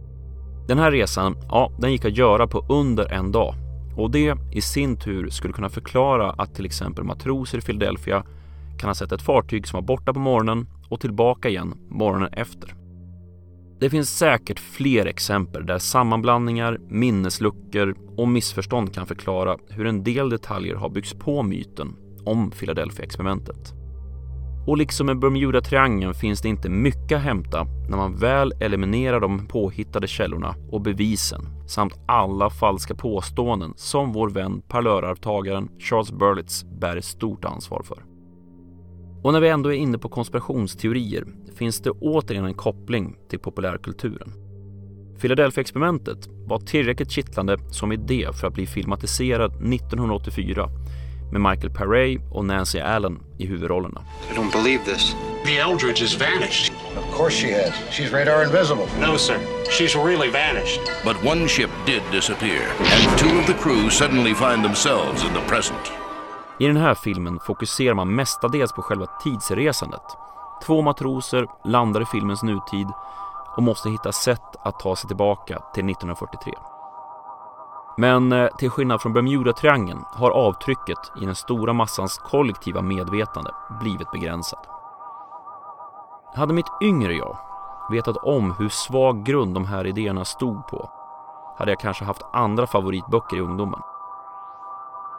Den 0.67 0.80
här 0.80 0.91
resan, 0.91 1.38
ja, 1.49 1.71
den 1.80 1.91
gick 1.91 2.06
att 2.06 2.17
göra 2.17 2.47
på 2.47 2.65
under 2.69 3.12
en 3.12 3.32
dag 3.32 3.56
och 3.97 4.12
det 4.12 4.38
i 4.51 4.62
sin 4.62 4.97
tur 4.97 5.30
skulle 5.30 5.54
kunna 5.54 5.69
förklara 5.69 6.32
att 6.32 6.56
till 6.56 6.65
exempel 6.65 7.04
matroser 7.04 7.58
i 7.58 7.62
Philadelphia 7.62 8.23
kan 8.80 8.89
ha 8.89 8.95
sett 8.95 9.12
ett 9.12 9.21
fartyg 9.21 9.67
som 9.67 9.78
var 9.78 9.88
borta 9.88 10.13
på 10.13 10.19
morgonen 10.19 10.67
och 10.89 10.99
tillbaka 10.99 11.49
igen 11.49 11.73
morgonen 11.89 12.30
efter. 12.34 12.75
Det 13.80 13.89
finns 13.89 14.17
säkert 14.17 14.60
fler 14.60 15.06
exempel 15.06 15.65
där 15.65 15.78
sammanblandningar, 15.78 16.80
minnesluckor 16.89 17.95
och 18.17 18.28
missförstånd 18.28 18.93
kan 18.93 19.06
förklara 19.06 19.58
hur 19.69 19.86
en 19.86 20.04
del 20.04 20.30
detaljer 20.30 20.75
har 20.75 20.89
byggts 20.89 21.13
på 21.13 21.43
myten 21.43 21.95
om 22.25 22.51
Philadelphia-experimentet. 22.51 23.85
Och 24.65 24.78
liksom 24.78 25.06
med 25.06 25.19
Bermuda-triangeln 25.19 26.13
finns 26.13 26.41
det 26.41 26.49
inte 26.49 26.69
mycket 26.69 27.17
att 27.17 27.23
hämta 27.23 27.67
när 27.89 27.97
man 27.97 28.15
väl 28.15 28.54
eliminerar 28.60 29.19
de 29.19 29.47
påhittade 29.47 30.08
källorna 30.08 30.56
och 30.71 30.82
bevisen 30.82 31.41
samt 31.67 31.99
alla 32.06 32.49
falska 32.49 32.95
påståenden 32.95 33.73
som 33.75 34.13
vår 34.13 34.30
vän 34.30 34.62
parlörarvtagaren 34.67 35.69
Charles 35.80 36.12
Berlitz 36.12 36.63
bär 36.63 36.97
ett 36.97 37.06
stort 37.06 37.45
ansvar 37.45 37.84
för. 37.84 38.04
Och 39.23 39.34
när 39.34 39.39
vi 39.39 39.49
ändå 39.49 39.73
är 39.73 39.78
inne 39.78 39.97
på 39.97 40.10
konspirationsteorier 40.10 41.25
finns 41.56 41.80
det 41.80 41.91
återigen 41.91 42.45
en 42.45 42.54
koppling 42.54 43.17
till 43.30 43.39
populärkulturen. 43.39 44.32
Philadelphia-experimentet 45.21 46.28
var 46.45 46.60
tillräckligt 46.60 47.12
kittlande 47.12 47.58
som 47.71 47.91
idé 47.91 48.28
för 48.34 48.47
att 48.47 48.54
bli 48.54 48.65
filmatiserad 48.65 49.51
1984 49.51 50.69
med 51.32 51.42
Michael 51.42 51.70
Paré 51.70 52.20
och 52.32 52.46
Nancy 52.46 52.80
Allen 52.80 53.20
i 53.38 53.46
huvudrollerna. 53.46 54.02
I 54.32 54.34
don't 54.38 54.52
believe 54.52 54.84
this. 54.86 55.16
The 55.46 55.58
Eldridge 55.58 56.02
has 56.02 56.22
vanished. 56.22 56.74
Of 56.98 57.18
course 57.18 57.36
she 57.42 57.54
has. 57.54 57.74
She's 57.92 58.12
radar 58.12 58.44
invisible. 58.44 58.88
No, 59.02 59.18
sir. 59.18 59.38
She's 59.70 59.96
really 60.06 60.32
vanished. 60.32 60.82
But 61.04 61.16
one 61.26 61.48
ship 61.48 61.70
did 61.86 62.02
disappear, 62.12 62.68
and 62.80 63.20
two 63.20 63.40
of 63.40 63.46
the 63.48 63.54
crew 63.54 63.90
suddenly 63.90 64.34
find 64.34 64.64
themselves 64.64 65.24
in 65.24 65.34
the 65.34 65.42
present. 65.48 65.92
I 66.60 66.68
den 66.68 66.78
här 66.78 66.96
filmen 66.96 67.40
fokuserar 67.40 67.94
man 67.94 68.16
mestadels 68.16 68.74
på 68.74 68.82
själva 68.82 69.06
tidsresandet. 69.24 70.02
Två 70.66 70.82
matroser 70.82 71.48
landar 71.64 72.02
i 72.02 72.06
filmens 72.06 72.44
nutid 72.44 72.88
och 73.58 73.64
måste 73.64 73.90
hitta 73.90 74.12
sätt 74.12 74.56
att 74.64 74.80
ta 74.80 74.96
sig 74.96 75.08
tillbaka 75.08 75.62
till 75.74 75.90
1943. 75.90 76.54
Men 77.98 78.32
eh, 78.32 78.48
till 78.58 78.70
skillnad 78.70 79.02
från 79.02 79.14
Bermuda-triangeln 79.14 80.04
har 80.08 80.32
avtrycket 80.32 80.98
i 81.22 81.26
den 81.26 81.36
stora 81.36 81.74
massans 81.74 82.18
kollektiva 82.18 82.82
medvetande 82.82 83.52
blivit 83.82 84.12
begränsat. 84.12 84.68
Hade 86.36 86.54
mitt 86.54 86.72
yngre 86.84 87.14
jag 87.14 87.38
vetat 87.92 88.18
om 88.18 88.52
hur 88.52 88.70
svag 88.70 89.26
grund 89.26 89.54
de 89.54 89.66
här 89.66 89.88
idéerna 89.88 90.26
stod 90.26 90.68
på 90.68 90.92
hade 91.58 91.72
jag 91.72 91.80
kanske 91.80 92.06
haft 92.06 92.22
andra 92.34 92.68
favoritböcker 92.68 93.38
i 93.38 93.40
ungdomen. 93.40 93.80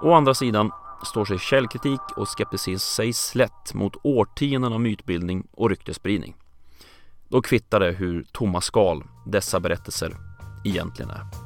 Å 0.03 0.13
andra 0.13 0.35
sidan 0.35 0.71
står 1.03 1.25
sig 1.25 1.39
källkritik 1.39 2.01
och 2.17 2.29
skepticism 2.29 2.95
sig 2.95 3.13
slätt 3.13 3.75
mot 3.75 3.97
årtionden 4.03 4.73
av 4.73 4.81
mytbildning 4.81 5.47
och 5.53 5.71
ryktesspridning. 5.71 6.37
Då 7.29 7.43
kvittar 7.43 7.81
det 7.81 7.93
hur 7.93 8.25
tomma 8.33 8.61
skal 8.61 9.05
dessa 9.27 9.61
berättelser 9.61 10.17
egentligen 10.65 11.11
är. 11.11 11.46